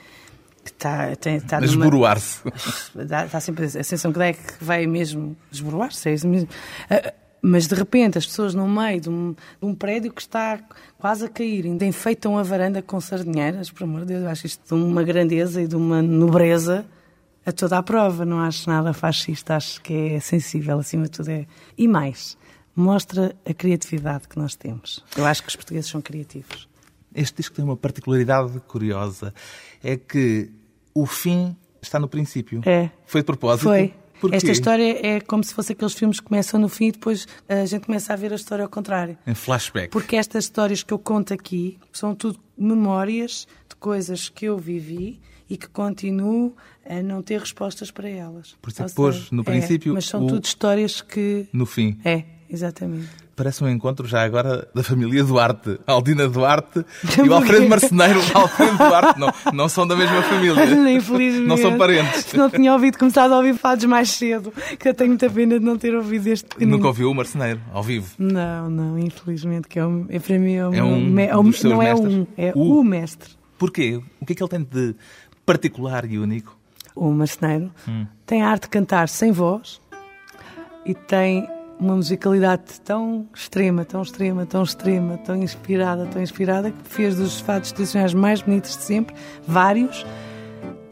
que 0.63 0.71
está, 0.71 1.15
tem- 1.15 1.35
está 1.37 1.59
esboroar-se. 1.63 2.41
Dá, 2.95 3.25
dá 3.25 3.39
sempre 3.39 3.65
a 3.65 3.69
sensação 3.69 4.11
que 4.11 4.19
dá 4.19 4.27
é 4.27 4.33
que 4.33 4.61
vai 4.63 4.85
mesmo 4.87 5.35
esboroar-se. 5.51 6.09
é 6.09 6.13
isso 6.13 6.27
mesmo. 6.27 6.49
Ah, 6.89 7.13
Mas 7.41 7.67
de 7.67 7.75
repente 7.75 8.17
as 8.17 8.25
pessoas 8.25 8.53
no 8.53 8.67
meio 8.67 8.99
de 8.99 9.09
um, 9.09 9.33
de 9.61 9.65
um 9.65 9.73
prédio 9.75 10.11
que 10.11 10.21
está 10.21 10.59
quase 10.97 11.25
a 11.25 11.29
cair, 11.29 11.65
ainda 11.65 11.85
enfeitam 11.85 12.37
a 12.37 12.43
varanda 12.43 12.81
com 12.81 12.99
sardinheiras, 12.99 13.69
por 13.69 13.83
amor 13.83 14.01
de 14.01 14.07
Deus, 14.07 14.23
eu 14.23 14.29
acho 14.29 14.45
isto 14.47 14.67
de 14.67 14.73
uma 14.81 15.03
grandeza 15.03 15.61
e 15.61 15.67
de 15.67 15.75
uma 15.75 16.01
nobreza 16.01 16.83
a 17.47 17.51
toda 17.53 17.77
a 17.77 17.83
prova. 17.83 18.25
Não 18.25 18.39
acho 18.39 18.69
nada 18.69 18.93
fascista, 18.93 19.55
acho 19.55 19.81
que 19.81 19.93
é 19.93 20.19
sensível 20.19 20.77
acima 20.77 21.05
de 21.05 21.11
tudo. 21.11 21.29
É... 21.29 21.47
E 21.77 21.87
mais, 21.87 22.37
mostra 22.75 23.33
a 23.45 23.53
criatividade 23.53 24.27
que 24.27 24.37
nós 24.37 24.55
temos. 24.55 25.03
Eu 25.15 25.25
acho 25.25 25.41
que 25.41 25.49
os 25.49 25.55
portugueses 25.55 25.89
são 25.89 26.01
criativos. 26.01 26.67
Este 27.15 27.37
disco 27.37 27.55
tem 27.55 27.63
uma 27.63 27.77
particularidade 27.77 28.59
curiosa. 28.67 29.33
É 29.81 29.95
que 29.95 30.51
o 30.93 31.05
fim 31.05 31.55
está 31.81 31.99
no 31.99 32.07
princípio. 32.09 32.61
É. 32.65 32.91
Foi 33.05 33.21
de 33.21 33.25
propósito? 33.25 33.63
Foi. 33.63 33.93
Porquê? 34.19 34.35
Esta 34.35 34.51
história 34.51 35.05
é 35.05 35.21
como 35.21 35.43
se 35.43 35.53
fosse 35.53 35.73
aqueles 35.73 35.93
filmes 35.93 36.19
que 36.19 36.25
começam 36.25 36.59
no 36.59 36.67
fim 36.67 36.87
e 36.87 36.91
depois 36.91 37.27
a 37.47 37.65
gente 37.65 37.85
começa 37.85 38.13
a 38.13 38.15
ver 38.15 38.33
a 38.33 38.35
história 38.35 38.63
ao 38.63 38.69
contrário. 38.69 39.15
Em 39.27 39.35
flashback. 39.35 39.89
Porque 39.89 40.15
estas 40.15 40.45
histórias 40.45 40.81
que 40.81 40.91
eu 40.91 40.97
conto 40.97 41.35
aqui 41.35 41.77
são 41.93 42.15
tudo 42.15 42.39
memórias 42.57 43.47
de 43.69 43.75
coisas 43.75 44.27
que 44.27 44.45
eu 44.45 44.57
vivi 44.57 45.21
e 45.49 45.57
que 45.57 45.67
continuo 45.67 46.55
a 46.89 47.01
não 47.01 47.21
ter 47.21 47.39
respostas 47.39 47.91
para 47.91 48.09
elas. 48.09 48.55
Por 48.61 48.69
isso 48.69 48.81
é 48.83 48.85
que 48.85 48.93
pôs, 48.93 49.31
no 49.31 49.41
é, 49.41 49.45
princípio, 49.45 49.93
Mas 49.93 50.05
são 50.05 50.23
o- 50.25 50.27
tudo 50.27 50.43
histórias 50.45 51.01
que. 51.01 51.47
No 51.53 51.65
fim. 51.65 51.97
É, 52.03 52.23
exatamente. 52.49 53.07
Parece 53.35 53.63
um 53.63 53.69
encontro 53.69 54.07
já 54.07 54.23
agora 54.23 54.67
da 54.73 54.81
família 54.81 55.23
Duarte. 55.23 55.79
Aldina 55.85 56.27
Duarte 56.27 56.83
e 57.23 57.29
o 57.29 57.33
Alfredo 57.35 57.69
Marceneiro. 57.69 58.19
Alfredo 58.33 58.77
Duarte 58.77 59.19
não, 59.19 59.31
não 59.53 59.69
são 59.69 59.85
da 59.85 59.95
mesma 59.95 60.23
família. 60.23 60.63
Infelizmente. 60.91 61.45
Não 61.47 61.55
são 61.55 61.77
parentes. 61.77 62.33
Não 62.33 62.49
tinha 62.49 62.73
ouvido, 62.73 62.97
começado 62.97 63.33
a 63.33 63.37
ouvir 63.37 63.53
fados 63.55 63.85
mais 63.85 64.09
cedo, 64.09 64.51
que 64.79 64.89
eu 64.89 64.93
tenho 64.95 65.11
muita 65.11 65.29
pena 65.29 65.59
de 65.59 65.63
não 65.63 65.77
ter 65.77 65.93
ouvido 65.93 66.25
este 66.25 66.47
pequenino. 66.47 66.77
Nunca 66.77 66.87
ouviu 66.87 67.11
o 67.11 67.13
Marceneiro, 67.13 67.61
ao 67.71 67.83
vivo. 67.83 68.11
Não, 68.17 68.71
não, 68.71 68.97
infelizmente, 68.97 69.67
que 69.67 69.77
é, 69.77 69.85
um, 69.85 70.07
é 70.09 70.17
para 70.17 70.39
mim 70.39 70.53
é, 70.55 70.67
um, 70.67 70.73
É 70.73 70.83
um 70.83 71.19
é 71.19 71.37
um- 71.37 71.43
dos 71.43 71.59
seus 71.59 71.73
não 71.73 71.81
é 71.83 71.93
mestres? 71.93 72.13
um, 72.15 72.27
é 72.35 72.51
O- 72.55 72.79
o 72.79 72.83
mestre. 72.83 73.29
Porquê? 73.59 74.01
O 74.19 74.25
que 74.25 74.33
é 74.33 74.35
que 74.35 74.41
ele 74.41 74.49
tem 74.49 74.63
de 74.63 74.95
particular 75.47 76.03
e 76.05 76.19
único? 76.19 76.55
O 76.93 77.09
marceneiro 77.11 77.71
Hum. 77.87 78.05
tem 78.25 78.41
a 78.43 78.49
arte 78.49 78.63
de 78.63 78.69
cantar 78.69 79.07
sem 79.07 79.31
voz 79.31 79.79
e 80.85 80.93
tem 80.93 81.47
uma 81.79 81.95
musicalidade 81.95 82.81
tão 82.83 83.27
extrema, 83.33 83.85
tão 83.85 84.01
extrema, 84.01 84.45
tão 84.45 84.63
extrema, 84.63 85.17
tão 85.19 85.35
inspirada, 85.37 86.05
tão 86.07 86.21
inspirada, 86.21 86.71
que 86.71 86.89
fez 86.89 87.15
dos 87.15 87.39
fados 87.39 87.71
tradicionais 87.71 88.13
mais 88.13 88.41
bonitos 88.41 88.75
de 88.75 88.83
sempre, 88.83 89.15
vários, 89.47 90.05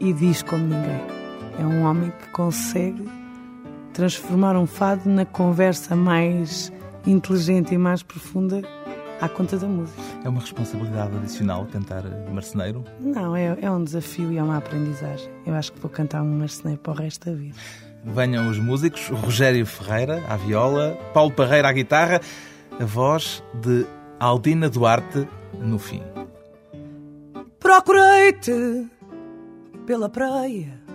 e 0.00 0.12
diz 0.12 0.42
como 0.42 0.62
ninguém. 0.64 1.00
É 1.58 1.64
um 1.66 1.82
homem 1.84 2.10
que 2.12 2.28
consegue 2.30 3.04
transformar 3.92 4.56
um 4.56 4.66
fado 4.66 5.08
na 5.08 5.24
conversa 5.26 5.96
mais 5.96 6.72
inteligente 7.06 7.74
e 7.74 7.78
mais 7.78 8.02
profunda 8.02 8.62
à 9.20 9.28
conta 9.28 9.56
da 9.56 9.66
música. 9.66 10.00
É 10.24 10.28
uma 10.28 10.40
responsabilidade 10.40 11.16
adicional 11.16 11.66
cantar 11.66 12.04
Marceneiro? 12.32 12.84
Não, 13.00 13.34
é, 13.34 13.56
é 13.60 13.70
um 13.70 13.82
desafio 13.82 14.32
e 14.32 14.38
é 14.38 14.42
uma 14.42 14.56
aprendizagem. 14.56 15.28
Eu 15.46 15.54
acho 15.54 15.72
que 15.72 15.80
vou 15.80 15.90
cantar 15.90 16.22
um 16.22 16.38
marceneiro 16.38 16.80
para 16.80 16.92
o 16.92 16.96
resto 16.96 17.30
da 17.30 17.36
vida. 17.36 17.56
Venham 18.04 18.48
os 18.48 18.58
músicos, 18.58 19.08
Rogério 19.08 19.66
Ferreira 19.66 20.22
à 20.28 20.36
viola, 20.36 20.96
Paulo 21.12 21.32
Parreira 21.32 21.68
à 21.68 21.72
guitarra, 21.72 22.20
a 22.78 22.84
voz 22.84 23.42
de 23.54 23.86
Aldina 24.20 24.68
Duarte 24.68 25.26
no 25.58 25.78
fim. 25.78 26.02
Procurei-te 27.58 28.86
pela 29.86 30.08
praia 30.08 30.86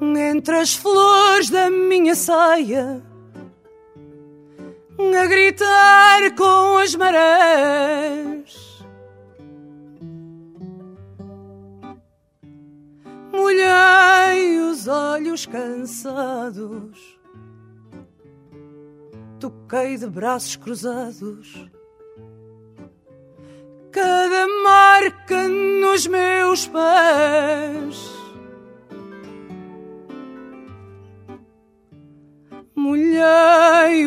entre 0.00 0.56
as 0.56 0.74
flores 0.74 1.50
da 1.50 1.68
minha 1.68 2.14
saia 2.14 3.02
a 4.98 5.26
gritar 5.26 6.34
com 6.36 6.78
as 6.78 6.94
marés. 6.94 8.84
Molhei 13.32 14.58
os 14.70 14.88
olhos 14.88 15.46
cansados, 15.46 17.18
toquei 19.38 19.96
de 19.96 20.06
braços 20.06 20.56
cruzados 20.56 21.68
cada 23.98 24.46
marca 24.62 25.48
nos 25.48 26.06
meus 26.06 26.68
pés. 26.68 28.18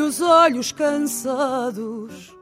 Os 0.02 0.20
olhos 0.20 0.72
cansados, 0.72 2.36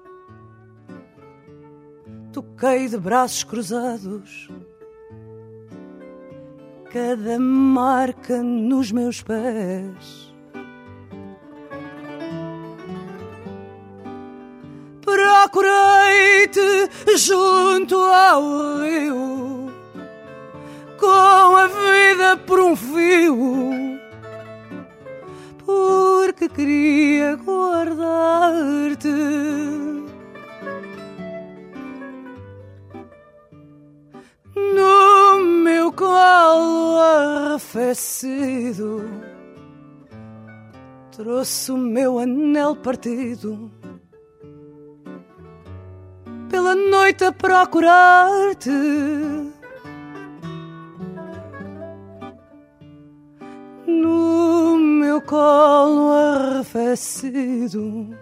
toquei 2.32 2.88
de 2.88 2.98
braços 2.98 3.44
cruzados, 3.44 4.50
cada 6.92 7.38
marca 7.38 8.42
nos 8.42 8.92
meus 8.92 9.22
pés. 9.22 10.34
Procurei-te 15.02 16.90
junto 17.18 17.96
ao 17.98 18.42
rio, 18.80 19.72
vinha 21.68 22.38
por 22.38 22.60
um 22.62 22.76
fio, 22.76 23.99
porque 25.70 26.50
queria 26.50 27.36
guardar-te. 27.36 29.08
No 34.56 35.40
meu 35.64 35.92
colo 35.92 36.98
arrefecido, 37.52 39.08
trouxe 41.16 41.72
o 41.72 41.78
meu 41.78 42.18
anel 42.18 42.76
partido 42.76 43.72
pela 46.50 46.74
noite 46.74 47.26
a 47.26 47.32
procurar-te. 47.32 49.49
Colo 55.30 56.12
arrefecido, 56.12 58.18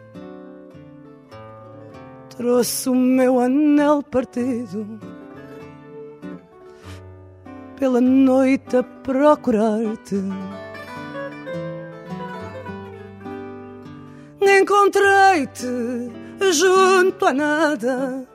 trouxe 2.36 2.90
o 2.90 2.96
meu 2.96 3.40
anel 3.40 4.04
partido. 4.04 5.00
Pela 7.80 8.02
noite 8.02 8.76
a 8.76 8.84
procurar-te. 8.84 10.22
Encontrei-te 14.42 16.12
junto 16.52 17.26
a 17.26 17.32
nada, 17.32 18.28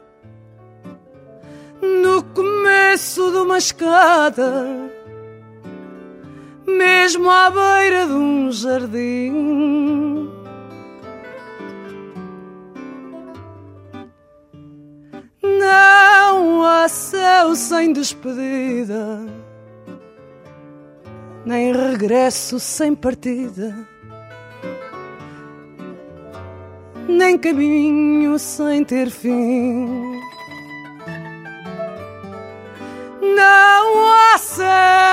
no 1.83 2.23
começo 2.23 3.31
de 3.33 3.37
uma 3.37 3.59
escada, 3.59 4.92
mesmo 7.03 7.29
à 7.29 7.51
beira 7.51 8.07
de 8.07 8.13
um 8.13 8.53
jardim. 8.53 10.31
Não 15.43 16.63
há 16.65 16.89
céu 16.89 17.57
sem 17.57 17.93
despedida, 17.93 19.19
nem 21.45 21.73
regresso 21.73 22.61
sem 22.61 22.95
partida. 22.95 23.75
nem 27.09 27.37
caminho 27.37 28.39
sem 28.39 28.85
ter 28.85 29.11
fim. 29.11 30.21
Não 33.21 34.07
há 34.09 34.39
céu 34.39 35.12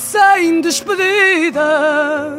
sem 0.00 0.60
despedida, 0.62 2.34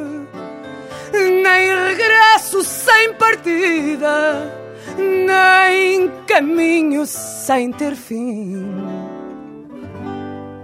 nem 1.13 1.87
regresso 1.87 2.63
sem 2.63 3.13
partida, 3.13 4.51
nem 4.97 6.09
caminho 6.25 7.05
sem 7.05 7.71
ter 7.71 7.95
fim. 7.95 8.65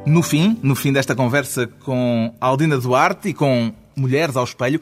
No 0.05 0.23
fim, 0.23 0.59
no 0.63 0.75
fim 0.75 0.91
desta 0.91 1.15
conversa 1.15 1.67
com 1.67 2.33
Aldina 2.41 2.77
Duarte 2.77 3.29
e 3.29 3.33
com 3.33 3.71
Mulheres 3.95 4.35
ao 4.35 4.43
Espelho, 4.43 4.81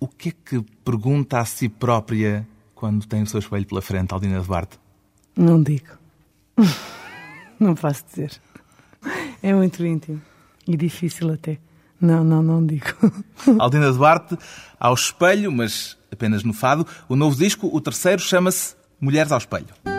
o 0.00 0.08
que 0.08 0.30
é 0.30 0.32
que 0.32 0.62
pergunta 0.84 1.38
a 1.38 1.44
si 1.44 1.68
própria 1.68 2.46
quando 2.74 3.06
tem 3.06 3.22
o 3.22 3.26
seu 3.26 3.38
espelho 3.38 3.66
pela 3.66 3.80
frente, 3.80 4.12
Aldina 4.12 4.40
Duarte? 4.40 4.78
Não 5.36 5.62
digo. 5.62 5.96
Não 7.60 7.74
posso 7.74 8.04
dizer. 8.10 8.40
É 9.42 9.54
muito 9.54 9.84
íntimo 9.84 10.20
e 10.66 10.76
difícil 10.76 11.32
até. 11.32 11.58
Não, 12.00 12.24
não, 12.24 12.42
não 12.42 12.66
digo. 12.66 12.86
Aldina 13.58 13.92
Duarte, 13.92 14.36
ao 14.78 14.94
espelho, 14.94 15.52
mas 15.52 15.96
apenas 16.10 16.42
no 16.42 16.52
fado. 16.52 16.86
O 17.08 17.14
novo 17.14 17.36
disco, 17.36 17.70
o 17.72 17.80
terceiro, 17.80 18.20
chama-se 18.20 18.74
Mulheres 19.00 19.32
ao 19.32 19.38
Espelho. 19.38 19.91